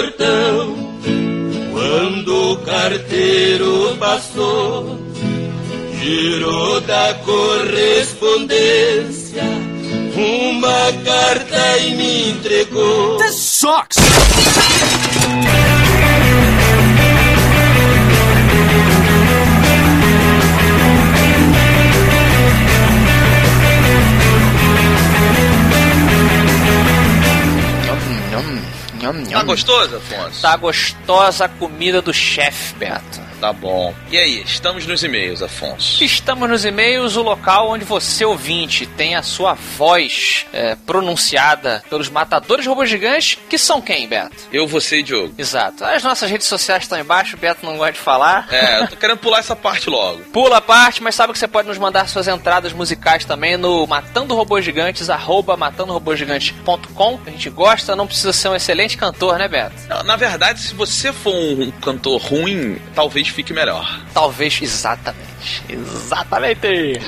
Portão 0.00 0.74
quando 1.72 2.52
o 2.52 2.56
carteiro 2.58 3.96
passou. 3.98 5.00
Girou 6.00 6.80
da 6.80 7.14
correspondência 7.26 9.42
uma 10.16 10.92
carta 11.04 11.76
e 11.78 11.94
me 11.94 12.30
entregou. 12.30 13.18
Tá 29.12 29.42
gostoso, 29.42 29.96
Afonso? 29.96 30.42
Tá 30.42 30.56
gostosa 30.56 31.44
a 31.44 31.48
comida 31.48 32.00
do 32.02 32.12
chefe, 32.12 32.74
Beto. 32.74 33.29
Tá 33.40 33.54
bom. 33.54 33.94
E 34.10 34.18
aí, 34.18 34.42
estamos 34.42 34.86
nos 34.86 35.02
e-mails, 35.02 35.40
Afonso. 35.40 36.04
Estamos 36.04 36.48
nos 36.48 36.66
e-mails, 36.66 37.16
o 37.16 37.22
local 37.22 37.70
onde 37.70 37.86
você, 37.86 38.22
ouvinte, 38.22 38.84
tem 38.84 39.14
a 39.14 39.22
sua 39.22 39.54
voz 39.54 40.44
é, 40.52 40.76
pronunciada 40.86 41.82
pelos 41.88 42.10
matadores 42.10 42.66
robôs 42.66 42.90
gigantes, 42.90 43.38
que 43.48 43.56
são 43.56 43.80
quem, 43.80 44.06
Beto? 44.06 44.36
Eu, 44.52 44.66
você 44.66 44.98
e 44.98 45.02
Diogo. 45.02 45.34
Exato. 45.38 45.84
As 45.84 46.02
nossas 46.02 46.30
redes 46.30 46.46
sociais 46.46 46.82
estão 46.82 47.00
embaixo, 47.00 47.34
o 47.34 47.38
Beto 47.38 47.64
não 47.64 47.78
gosta 47.78 47.92
de 47.92 47.98
falar. 47.98 48.46
É, 48.50 48.82
eu 48.82 48.88
tô 48.88 48.96
querendo 48.96 49.18
pular 49.18 49.38
essa 49.38 49.56
parte 49.56 49.88
logo. 49.88 50.20
Pula 50.32 50.58
a 50.58 50.60
parte, 50.60 51.02
mas 51.02 51.14
sabe 51.14 51.32
que 51.32 51.38
você 51.38 51.48
pode 51.48 51.66
nos 51.66 51.78
mandar 51.78 52.06
suas 52.08 52.28
entradas 52.28 52.74
musicais 52.74 53.24
também 53.24 53.56
no 53.56 53.86
Matando 53.86 54.34
Robôs 54.34 54.62
Gigantes, 54.62 55.08
arroba 55.08 55.56
matandorobôsgigantes.com. 55.56 57.20
A 57.26 57.30
gente 57.30 57.48
gosta, 57.48 57.96
não 57.96 58.06
precisa 58.06 58.34
ser 58.34 58.48
um 58.48 58.54
excelente 58.54 58.98
cantor, 58.98 59.38
né, 59.38 59.48
Beto? 59.48 59.74
Na 60.04 60.16
verdade, 60.16 60.60
se 60.60 60.74
você 60.74 61.10
for 61.10 61.32
um 61.32 61.70
cantor 61.70 62.20
ruim, 62.20 62.76
talvez 62.94 63.29
fique 63.32 63.52
melhor. 63.52 64.00
Talvez, 64.12 64.60
exatamente. 64.62 65.62
Exatamente. 65.68 67.00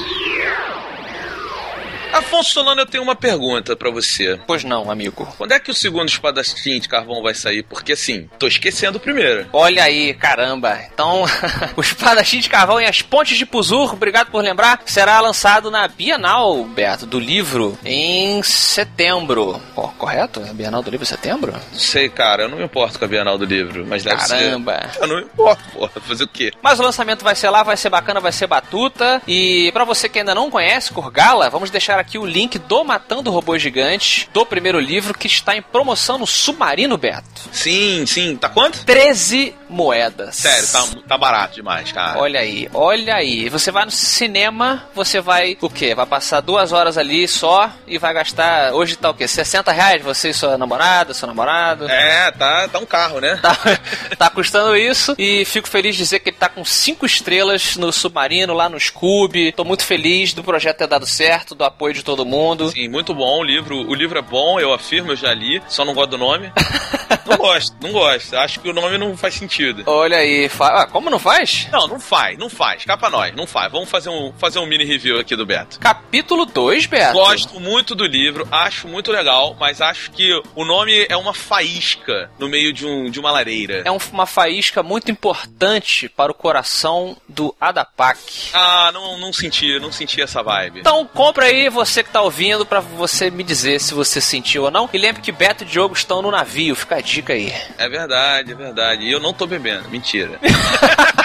Afonso 2.12 2.50
Solano, 2.52 2.80
eu 2.82 2.86
tenho 2.86 3.02
uma 3.02 3.14
pergunta 3.16 3.74
pra 3.74 3.90
você. 3.90 4.38
Pois 4.46 4.64
não, 4.64 4.90
amigo. 4.90 5.26
Quando 5.38 5.52
é 5.52 5.60
que 5.60 5.70
o 5.70 5.74
segundo 5.74 6.08
espadachim 6.08 6.78
de 6.78 6.88
carvão 6.88 7.22
vai 7.22 7.34
sair? 7.34 7.62
Porque 7.62 7.92
assim, 7.92 8.28
tô 8.38 8.46
esquecendo 8.46 8.98
o 8.98 9.00
primeiro. 9.00 9.46
Olha 9.52 9.84
aí, 9.84 10.12
caramba. 10.14 10.78
Então, 10.92 11.24
o 11.76 11.80
Espadachim 11.80 12.40
de 12.40 12.48
Carvão 12.48 12.80
e 12.80 12.84
as 12.84 13.00
Pontes 13.02 13.36
de 13.38 13.46
Puzur, 13.46 13.92
obrigado 13.94 14.30
por 14.30 14.42
lembrar, 14.42 14.80
será 14.84 15.20
lançado 15.20 15.70
na 15.70 15.88
Bienal, 15.88 16.64
Beto, 16.64 17.06
do 17.06 17.18
livro, 17.18 17.78
em 17.84 18.42
setembro. 18.42 19.60
Ó, 19.76 19.88
correto? 19.88 20.40
A 20.48 20.52
Bienal 20.52 20.82
do 20.82 20.90
livro 20.90 21.04
em 21.04 21.08
setembro? 21.08 21.52
Não 21.52 21.78
sei, 21.78 22.08
cara, 22.08 22.42
eu 22.44 22.48
não 22.48 22.58
me 22.58 22.64
importo 22.64 22.98
com 22.98 23.04
a 23.04 23.08
Bienal 23.08 23.38
do 23.38 23.44
livro, 23.44 23.86
mas 23.86 24.02
deve 24.04 24.16
Caramba. 24.16 24.88
ser. 24.92 25.02
Eu 25.02 25.06
não 25.06 25.16
me 25.16 25.22
importo, 25.22 25.62
porra. 25.72 25.92
Fazer 26.06 26.24
o 26.24 26.28
quê? 26.28 26.52
Mas 26.62 26.78
o 26.78 26.82
lançamento 26.82 27.24
vai 27.24 27.34
ser 27.34 27.48
lá, 27.50 27.62
vai 27.62 27.76
ser 27.76 27.88
bacana, 27.90 28.20
vai 28.20 28.32
ser 28.32 28.46
batuta. 28.46 29.22
E 29.26 29.70
pra 29.72 29.84
você 29.84 30.08
que 30.08 30.18
ainda 30.18 30.34
não 30.34 30.50
conhece 30.50 30.92
Kurgala, 30.92 31.48
vamos 31.48 31.70
deixar 31.70 32.01
aqui 32.02 32.18
o 32.18 32.26
link 32.26 32.58
do 32.58 32.84
Matando 32.84 33.30
Robô 33.30 33.56
Gigante, 33.56 34.28
do 34.32 34.44
primeiro 34.44 34.78
livro, 34.78 35.16
que 35.16 35.26
está 35.26 35.56
em 35.56 35.62
promoção 35.62 36.18
no 36.18 36.26
Submarino, 36.26 36.98
Beto. 36.98 37.48
Sim, 37.50 38.04
sim. 38.06 38.36
Tá 38.36 38.48
quanto? 38.48 38.84
13 38.84 39.54
moedas. 39.68 40.36
Sério, 40.36 40.68
tá, 40.68 40.84
tá 41.08 41.18
barato 41.18 41.54
demais, 41.54 41.90
cara. 41.90 42.18
Olha 42.18 42.40
aí, 42.40 42.68
olha 42.74 43.14
aí. 43.14 43.48
Você 43.48 43.70
vai 43.70 43.84
no 43.84 43.90
cinema, 43.90 44.84
você 44.94 45.20
vai 45.20 45.56
o 45.60 45.70
quê? 45.70 45.94
Vai 45.94 46.04
passar 46.04 46.40
duas 46.40 46.72
horas 46.72 46.98
ali 46.98 47.26
só 47.26 47.70
e 47.86 47.98
vai 47.98 48.12
gastar. 48.12 48.74
Hoje 48.74 48.96
tá 48.96 49.10
o 49.10 49.14
quê? 49.14 49.26
60 49.26 49.72
reais 49.72 50.02
você 50.02 50.30
e 50.30 50.34
sua 50.34 50.58
namorada, 50.58 51.14
seu 51.14 51.26
namorado? 51.26 51.88
É, 51.88 52.30
tá, 52.32 52.68
tá 52.68 52.78
um 52.78 52.86
carro, 52.86 53.20
né? 53.20 53.38
Tá, 53.40 53.56
tá 54.18 54.28
custando 54.28 54.76
isso 54.76 55.14
e 55.16 55.44
fico 55.44 55.68
feliz 55.68 55.96
de 55.96 56.02
dizer 56.02 56.18
que 56.20 56.30
ele 56.30 56.36
tá 56.36 56.48
com 56.48 56.64
cinco 56.64 57.06
estrelas 57.06 57.76
no 57.76 57.92
submarino, 57.92 58.52
lá 58.52 58.68
no 58.68 58.78
Scooby. 58.78 59.52
Tô 59.52 59.64
muito 59.64 59.84
feliz 59.84 60.34
do 60.34 60.42
projeto 60.42 60.78
ter 60.78 60.86
dado 60.86 61.06
certo, 61.06 61.54
do 61.54 61.64
apoio 61.64 61.91
de 61.92 62.02
todo 62.02 62.24
mundo. 62.24 62.70
Sim, 62.70 62.88
muito 62.88 63.14
bom 63.14 63.40
o 63.40 63.44
livro. 63.44 63.76
O 63.88 63.94
livro 63.94 64.18
é 64.18 64.22
bom, 64.22 64.58
eu 64.60 64.72
afirmo, 64.72 65.12
eu 65.12 65.16
já 65.16 65.32
li, 65.34 65.62
só 65.68 65.84
não 65.84 65.94
gosto 65.94 66.10
do 66.10 66.18
nome. 66.18 66.52
não 67.26 67.36
gosto, 67.36 67.76
não 67.80 67.92
gosto. 67.92 68.36
Acho 68.36 68.60
que 68.60 68.68
o 68.68 68.72
nome 68.72 68.98
não 68.98 69.16
faz 69.16 69.34
sentido. 69.34 69.82
Olha 69.86 70.16
aí, 70.18 70.48
fa... 70.48 70.82
ah, 70.82 70.86
como 70.86 71.10
não 71.10 71.18
faz? 71.18 71.68
Não, 71.70 71.86
não 71.86 72.00
faz, 72.00 72.38
não 72.38 72.48
faz. 72.50 72.84
Cá 72.84 72.96
pra 72.96 73.10
nós, 73.10 73.34
não 73.34 73.46
faz. 73.46 73.70
Vamos 73.70 73.88
fazer 73.90 74.10
um, 74.10 74.32
fazer 74.38 74.58
um 74.58 74.66
mini 74.66 74.84
review 74.84 75.18
aqui 75.18 75.34
do 75.36 75.46
Beto. 75.46 75.78
Capítulo 75.78 76.44
2, 76.46 76.86
Beto. 76.86 77.12
Gosto 77.14 77.60
muito 77.60 77.94
do 77.94 78.04
livro, 78.04 78.46
acho 78.50 78.88
muito 78.88 79.10
legal, 79.12 79.56
mas 79.58 79.80
acho 79.80 80.10
que 80.10 80.30
o 80.54 80.64
nome 80.64 81.06
é 81.08 81.16
uma 81.16 81.34
faísca 81.34 82.30
no 82.38 82.48
meio 82.48 82.72
de, 82.72 82.86
um, 82.86 83.10
de 83.10 83.18
uma 83.20 83.30
lareira. 83.30 83.82
É 83.84 83.90
um- 83.90 83.98
uma 84.12 84.26
faísca 84.26 84.82
muito 84.82 85.10
importante 85.10 86.08
para 86.08 86.30
o 86.30 86.34
coração 86.34 87.16
do 87.28 87.54
Adapak. 87.60 88.18
Ah, 88.52 88.90
não, 88.92 89.18
não 89.18 89.32
senti, 89.32 89.78
não 89.80 89.90
senti 89.92 90.20
essa 90.20 90.42
vibe. 90.42 90.80
Então 90.80 91.06
compra 91.06 91.46
aí, 91.46 91.68
você 91.68 91.81
que 91.84 92.10
tá 92.10 92.20
ouvindo, 92.22 92.64
pra 92.64 92.80
você 92.80 93.30
me 93.30 93.42
dizer 93.42 93.80
se 93.80 93.94
você 93.94 94.20
sentiu 94.20 94.64
ou 94.64 94.70
não. 94.70 94.88
E 94.92 94.98
lembre 94.98 95.22
que 95.22 95.32
Beto 95.32 95.64
e 95.64 95.66
Diogo 95.66 95.94
estão 95.94 96.22
no 96.22 96.30
navio, 96.30 96.74
fica 96.76 96.96
a 96.96 97.00
dica 97.00 97.32
aí. 97.32 97.52
É 97.78 97.88
verdade, 97.88 98.52
é 98.52 98.54
verdade. 98.54 99.04
E 99.04 99.12
eu 99.12 99.20
não 99.20 99.32
tô 99.32 99.46
bebendo, 99.46 99.88
mentira. 99.88 100.38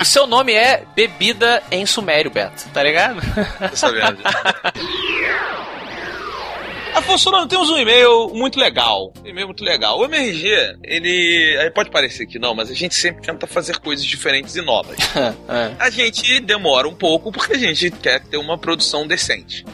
O 0.00 0.04
seu 0.04 0.26
nome 0.26 0.54
é 0.54 0.82
Bebida 0.96 1.62
em 1.70 1.84
Sumério, 1.84 2.30
Beto, 2.30 2.64
tá 2.72 2.82
ligado? 2.82 3.20
Tô 3.68 3.76
sabendo. 3.76 4.16
Afonso 6.94 7.24
Solano, 7.24 7.46
temos 7.46 7.70
um 7.70 7.78
e-mail 7.78 8.30
muito 8.34 8.58
legal. 8.58 9.12
Um 9.22 9.28
e-mail 9.28 9.46
muito 9.46 9.62
legal. 9.64 9.98
O 9.98 10.04
MRG, 10.04 10.78
ele. 10.82 11.56
aí 11.60 11.70
Pode 11.70 11.90
parecer 11.90 12.26
que 12.26 12.38
não, 12.38 12.54
mas 12.54 12.70
a 12.70 12.74
gente 12.74 12.94
sempre 12.94 13.22
tenta 13.22 13.46
fazer 13.46 13.78
coisas 13.78 14.04
diferentes 14.04 14.56
e 14.56 14.62
novas. 14.62 14.96
É. 15.48 15.74
A 15.78 15.90
gente 15.90 16.40
demora 16.40 16.88
um 16.88 16.94
pouco 16.94 17.32
porque 17.32 17.54
a 17.54 17.58
gente 17.58 17.90
quer 17.90 18.20
ter 18.20 18.36
uma 18.36 18.56
produção 18.56 19.06
decente. 19.06 19.64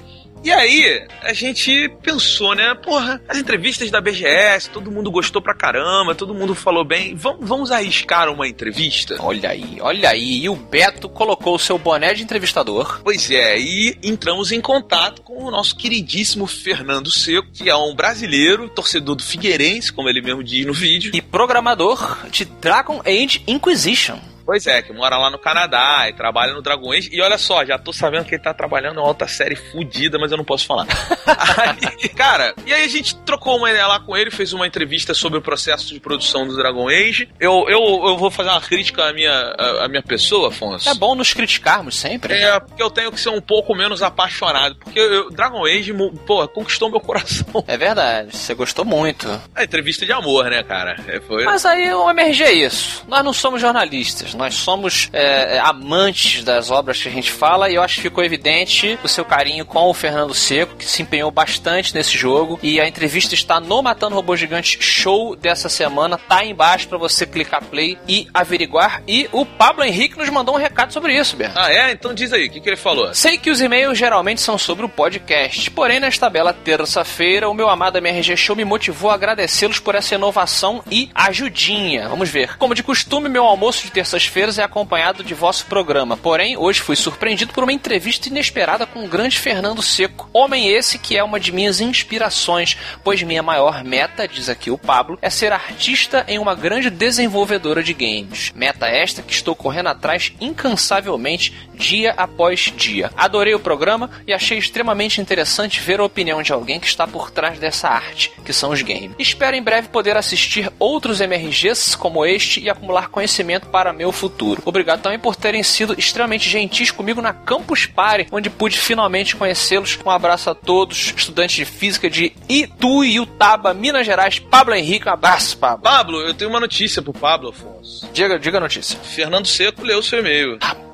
E 0.46 0.52
aí, 0.52 1.04
a 1.22 1.32
gente 1.32 1.88
pensou, 2.00 2.54
né? 2.54 2.72
Porra, 2.76 3.20
as 3.28 3.36
entrevistas 3.36 3.90
da 3.90 4.00
BGS, 4.00 4.70
todo 4.70 4.92
mundo 4.92 5.10
gostou 5.10 5.42
pra 5.42 5.52
caramba, 5.52 6.14
todo 6.14 6.32
mundo 6.32 6.54
falou 6.54 6.84
bem. 6.84 7.16
Vamos, 7.16 7.48
vamos 7.48 7.72
arriscar 7.72 8.32
uma 8.32 8.46
entrevista? 8.46 9.16
Olha 9.18 9.50
aí, 9.50 9.78
olha 9.80 10.08
aí. 10.08 10.44
E 10.44 10.48
o 10.48 10.54
Beto 10.54 11.08
colocou 11.08 11.56
o 11.56 11.58
seu 11.58 11.76
boné 11.78 12.14
de 12.14 12.22
entrevistador. 12.22 13.00
Pois 13.02 13.28
é, 13.28 13.58
e 13.58 13.98
entramos 14.04 14.52
em 14.52 14.60
contato 14.60 15.20
com 15.22 15.46
o 15.46 15.50
nosso 15.50 15.74
queridíssimo 15.74 16.46
Fernando 16.46 17.10
Seco, 17.10 17.48
que 17.52 17.68
é 17.68 17.74
um 17.74 17.92
brasileiro, 17.92 18.68
torcedor 18.68 19.16
do 19.16 19.24
Figueirense, 19.24 19.92
como 19.92 20.08
ele 20.08 20.22
mesmo 20.22 20.44
diz 20.44 20.64
no 20.64 20.72
vídeo. 20.72 21.10
E 21.12 21.20
programador 21.20 22.24
de 22.30 22.44
Dragon 22.44 23.02
Age 23.04 23.42
Inquisition. 23.48 24.20
Pois 24.46 24.66
é, 24.66 24.80
que 24.80 24.92
mora 24.92 25.18
lá 25.18 25.28
no 25.28 25.38
Canadá 25.38 26.08
e 26.08 26.12
trabalha 26.12 26.52
no 26.54 26.62
Dragon 26.62 26.92
Age. 26.92 27.10
E 27.12 27.20
olha 27.20 27.36
só, 27.36 27.64
já 27.64 27.76
tô 27.76 27.92
sabendo 27.92 28.24
que 28.24 28.36
ele 28.36 28.42
tá 28.42 28.54
trabalhando 28.54 29.00
em 29.00 29.02
outra 29.02 29.26
série 29.26 29.56
fodida, 29.56 30.18
mas 30.20 30.30
eu 30.30 30.36
não 30.38 30.44
posso 30.44 30.64
falar. 30.66 30.86
Aí, 31.26 32.08
cara, 32.10 32.54
e 32.64 32.72
aí 32.72 32.84
a 32.84 32.88
gente 32.88 33.14
trocou 33.16 33.56
uma 33.58 33.70
ideia 33.70 33.86
lá 33.86 34.00
com 34.00 34.16
ele, 34.16 34.30
fez 34.30 34.52
uma 34.52 34.66
entrevista 34.66 35.12
sobre 35.14 35.38
o 35.38 35.42
processo 35.42 35.92
de 35.92 35.98
produção 36.00 36.46
do 36.46 36.56
Dragon 36.56 36.88
Age. 36.88 37.28
Eu, 37.40 37.66
eu, 37.68 37.80
eu 38.06 38.16
vou 38.16 38.30
fazer 38.30 38.50
uma 38.50 38.60
crítica 38.60 39.04
à 39.08 39.12
minha, 39.12 39.32
à, 39.32 39.84
à 39.84 39.88
minha 39.88 40.02
pessoa, 40.02 40.48
Afonso. 40.48 40.88
É 40.88 40.94
bom 40.94 41.14
nos 41.14 41.32
criticarmos 41.32 41.96
sempre. 41.96 42.32
É, 42.34 42.58
porque 42.60 42.82
eu 42.82 42.90
tenho 42.90 43.10
que 43.10 43.20
ser 43.20 43.30
um 43.30 43.40
pouco 43.40 43.74
menos 43.74 44.02
apaixonado. 44.02 44.76
Porque 44.76 44.98
eu- 44.98 45.30
Dragon 45.30 45.64
Age, 45.64 45.92
pô, 46.26 46.46
conquistou 46.48 46.90
meu 46.90 47.00
coração. 47.00 47.64
É 47.66 47.76
verdade, 47.76 48.36
você 48.36 48.54
gostou 48.54 48.84
muito. 48.84 49.28
É 49.54 49.64
entrevista 49.64 50.06
de 50.06 50.12
amor, 50.12 50.48
né, 50.50 50.62
cara? 50.62 50.96
É, 51.08 51.20
foi... 51.20 51.44
Mas 51.44 51.64
aí 51.66 51.92
o 51.92 52.08
MRG 52.10 52.42
é 52.44 52.52
isso. 52.52 53.04
Nós 53.08 53.24
não 53.24 53.32
somos 53.32 53.60
jornalistas, 53.60 54.34
nós 54.36 54.54
somos 54.54 55.08
é, 55.12 55.58
amantes 55.58 56.44
das 56.44 56.70
obras 56.70 57.02
que 57.02 57.08
a 57.08 57.12
gente 57.12 57.30
fala 57.30 57.70
e 57.70 57.74
eu 57.74 57.82
acho 57.82 57.96
que 57.96 58.02
ficou 58.02 58.24
evidente 58.24 58.98
o 59.02 59.08
seu 59.08 59.24
carinho 59.24 59.64
com 59.64 59.88
o 59.88 59.94
Fernando 59.94 60.34
Seco, 60.34 60.76
que 60.76 60.84
se 60.84 61.02
empenhou 61.02 61.30
bastante 61.30 61.94
nesse 61.94 62.16
jogo. 62.16 62.58
E 62.62 62.80
a 62.80 62.86
entrevista 62.86 63.34
está 63.34 63.58
no 63.60 63.82
Matando 63.82 64.14
Robô 64.14 64.36
Gigante 64.36 64.78
Show 64.80 65.34
dessa 65.34 65.68
semana, 65.68 66.18
tá 66.18 66.38
aí 66.38 66.50
embaixo 66.50 66.88
pra 66.88 66.98
você 66.98 67.26
clicar 67.26 67.64
play 67.64 67.98
e 68.08 68.28
averiguar. 68.32 69.02
E 69.06 69.28
o 69.32 69.44
Pablo 69.44 69.84
Henrique 69.84 70.18
nos 70.18 70.28
mandou 70.28 70.54
um 70.54 70.58
recado 70.58 70.92
sobre 70.92 71.16
isso, 71.16 71.36
Berto. 71.36 71.58
Ah, 71.58 71.72
é? 71.72 71.92
Então 71.92 72.14
diz 72.14 72.32
aí, 72.32 72.46
o 72.46 72.50
que, 72.50 72.60
que 72.60 72.68
ele 72.68 72.76
falou? 72.76 73.14
Sei 73.14 73.38
que 73.38 73.50
os 73.50 73.60
e-mails 73.60 73.98
geralmente 73.98 74.40
são 74.40 74.58
sobre 74.58 74.84
o 74.84 74.88
podcast, 74.88 75.70
porém 75.70 76.00
nesta 76.00 76.28
bela 76.28 76.52
terça-feira 76.52 77.48
o 77.48 77.54
meu 77.54 77.68
amado 77.68 77.98
MRG 77.98 78.36
Show 78.36 78.56
me 78.56 78.64
motivou 78.64 79.10
a 79.10 79.14
agradecê-los 79.14 79.78
por 79.78 79.94
essa 79.94 80.14
inovação 80.14 80.82
e 80.90 81.10
ajudinha. 81.14 82.08
Vamos 82.08 82.28
ver. 82.28 82.56
Como 82.56 82.74
de 82.74 82.82
costume, 82.82 83.28
meu 83.28 83.44
almoço 83.44 83.84
de 83.84 83.90
terças 83.90 84.25
segundas-feiras 84.26 84.58
é 84.58 84.62
acompanhado 84.62 85.24
de 85.24 85.34
vosso 85.34 85.66
programa. 85.66 86.16
Porém, 86.16 86.56
hoje 86.56 86.80
fui 86.80 86.96
surpreendido 86.96 87.52
por 87.52 87.64
uma 87.64 87.72
entrevista 87.72 88.28
inesperada 88.28 88.86
com 88.86 89.04
o 89.04 89.08
grande 89.08 89.38
Fernando 89.38 89.82
Seco. 89.82 90.28
Homem 90.32 90.68
esse 90.68 90.98
que 90.98 91.16
é 91.16 91.22
uma 91.22 91.40
de 91.40 91.52
minhas 91.52 91.80
inspirações, 91.80 92.76
pois 93.02 93.22
minha 93.22 93.42
maior 93.42 93.84
meta, 93.84 94.26
diz 94.26 94.48
aqui 94.48 94.70
o 94.70 94.78
Pablo, 94.78 95.18
é 95.22 95.30
ser 95.30 95.52
artista 95.52 96.24
em 96.28 96.38
uma 96.38 96.54
grande 96.54 96.90
desenvolvedora 96.90 97.82
de 97.82 97.92
games. 97.92 98.52
Meta 98.54 98.86
esta 98.86 99.22
que 99.22 99.32
estou 99.32 99.54
correndo 99.54 99.88
atrás 99.88 100.32
incansavelmente, 100.40 101.54
dia 101.74 102.12
após 102.16 102.72
dia. 102.76 103.10
Adorei 103.16 103.54
o 103.54 103.60
programa 103.60 104.10
e 104.26 104.32
achei 104.32 104.58
extremamente 104.58 105.20
interessante 105.20 105.80
ver 105.80 106.00
a 106.00 106.04
opinião 106.04 106.42
de 106.42 106.52
alguém 106.52 106.80
que 106.80 106.86
está 106.86 107.06
por 107.06 107.30
trás 107.30 107.58
dessa 107.58 107.88
arte, 107.88 108.32
que 108.44 108.52
são 108.52 108.70
os 108.70 108.82
games. 108.82 109.12
Espero 109.18 109.56
em 109.56 109.62
breve 109.62 109.88
poder 109.88 110.16
assistir 110.16 110.70
outros 110.78 111.20
MRGs 111.20 111.96
como 111.96 112.24
este 112.24 112.60
e 112.60 112.70
acumular 112.70 113.08
conhecimento 113.08 113.68
para 113.68 113.92
meu 113.92 114.12
futuro. 114.16 114.62
Obrigado 114.64 115.02
também 115.02 115.18
por 115.18 115.36
terem 115.36 115.62
sido 115.62 115.94
extremamente 115.98 116.48
gentis 116.48 116.90
comigo 116.90 117.20
na 117.22 117.32
Campus 117.32 117.86
Party, 117.86 118.26
onde 118.32 118.50
pude 118.50 118.78
finalmente 118.78 119.36
conhecê-los. 119.36 119.98
Um 120.04 120.10
abraço 120.10 120.50
a 120.50 120.54
todos, 120.54 121.14
estudantes 121.16 121.56
de 121.56 121.64
física 121.64 122.10
de 122.10 122.32
Itu 122.48 123.04
e 123.04 123.20
Utaba, 123.20 123.74
Minas 123.74 124.06
Gerais. 124.06 124.38
Pablo 124.38 124.74
Henrique, 124.74 125.08
um 125.08 125.12
abraço, 125.12 125.56
Pablo. 125.58 125.82
Pablo, 125.82 126.20
eu 126.20 126.34
tenho 126.34 126.50
uma 126.50 126.60
notícia 126.60 127.02
pro 127.02 127.12
Pablo, 127.12 127.50
Afonso. 127.50 128.08
Diga, 128.12 128.38
diga 128.38 128.58
a 128.58 128.60
notícia. 128.60 128.98
Fernando 128.98 129.46
Seco 129.46 129.82
leu 129.82 130.02
seu 130.02 130.20
e-mail. 130.20 130.58
Rapaz! 130.62 130.85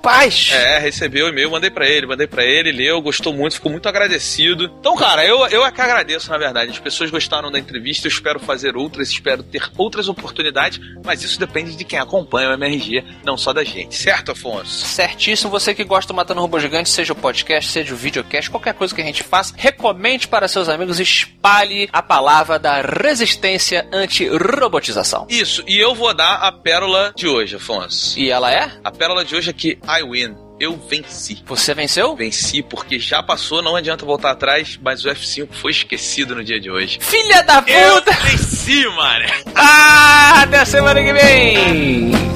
É, 0.53 0.79
recebeu 0.79 1.27
o 1.27 1.29
e-mail, 1.29 1.51
mandei 1.51 1.71
pra 1.71 1.87
ele, 1.87 2.07
mandei 2.07 2.27
pra 2.27 2.45
ele, 2.45 2.73
leu, 2.73 3.01
gostou 3.01 3.33
muito, 3.33 3.55
ficou 3.55 3.71
muito 3.71 3.88
agradecido. 3.88 4.65
Então, 4.81 4.97
cara, 4.97 5.25
eu, 5.25 5.47
eu 5.47 5.65
é 5.65 5.71
que 5.71 5.81
agradeço, 5.81 6.31
na 6.31 6.38
verdade. 6.38 6.73
As 6.73 6.79
pessoas 6.79 7.11
gostaram 7.11 7.51
da 7.51 7.59
entrevista, 7.59 8.07
eu 8.07 8.11
espero 8.11 8.41
fazer 8.41 8.77
outras, 8.77 9.09
espero 9.09 9.43
ter 9.43 9.62
outras 9.77 10.09
oportunidades, 10.09 10.81
mas 11.05 11.23
isso 11.23 11.38
depende 11.38 11.77
de 11.77 11.85
quem 11.85 11.99
acompanha 11.99 12.51
o 12.51 12.53
MRG, 12.53 13.05
não 13.25 13.37
só 13.37 13.53
da 13.53 13.62
gente, 13.62 13.95
certo, 13.95 14.33
Afonso? 14.33 14.85
Certíssimo, 14.85 15.51
você 15.51 15.75
que 15.75 15.85
gosta 15.85 16.12
do 16.12 16.17
Matando 16.17 16.41
Robô 16.41 16.59
Gigante, 16.59 16.88
seja 16.88 17.12
o 17.12 17.17
podcast, 17.17 17.71
seja 17.71 17.95
o 17.95 17.97
videocast, 17.97 18.51
qualquer 18.51 18.75
coisa 18.75 18.95
que 18.95 19.01
a 19.01 19.05
gente 19.05 19.23
faça, 19.23 19.55
recomende 19.57 20.27
para 20.27 20.49
seus 20.49 20.69
amigos, 20.69 20.99
espalhe 20.99 21.88
a 21.93 22.03
palavra 22.03 22.59
da 22.59 22.81
resistência 22.83 23.87
anti-robotização. 23.93 25.27
Isso, 25.29 25.62
e 25.67 25.79
eu 25.79 25.95
vou 25.95 26.12
dar 26.12 26.35
a 26.35 26.51
pérola 26.51 27.12
de 27.15 27.29
hoje, 27.29 27.57
Afonso. 27.57 28.19
E 28.19 28.31
ela 28.31 28.53
é? 28.53 28.71
A 28.83 28.91
pérola 28.91 29.25
de 29.25 29.37
hoje 29.37 29.51
é 29.51 29.53
que 29.53 29.79
I 29.98 30.02
win. 30.02 30.35
Eu 30.59 30.76
venci. 30.88 31.42
Você 31.46 31.74
venceu? 31.74 32.14
Venci 32.14 32.62
porque 32.62 32.98
já 32.98 33.22
passou, 33.22 33.61
não 33.61 33.76
adianta 33.76 34.07
voltar 34.07 34.31
atrás, 34.31 34.78
mas 34.81 35.05
o 35.05 35.09
F5 35.09 35.48
foi 35.52 35.72
esquecido 35.72 36.35
no 36.35 36.44
dia 36.44 36.61
de 36.61 36.70
hoje. 36.70 36.98
Filha 37.00 37.42
da 37.42 37.61
puta! 37.61 37.72
Eu 37.72 38.02
venci, 38.22 38.87
mano! 38.87 39.24
Ah, 39.55 40.42
até 40.42 40.64
semana 40.64 41.02
que 41.02 41.12
vem! 41.12 42.32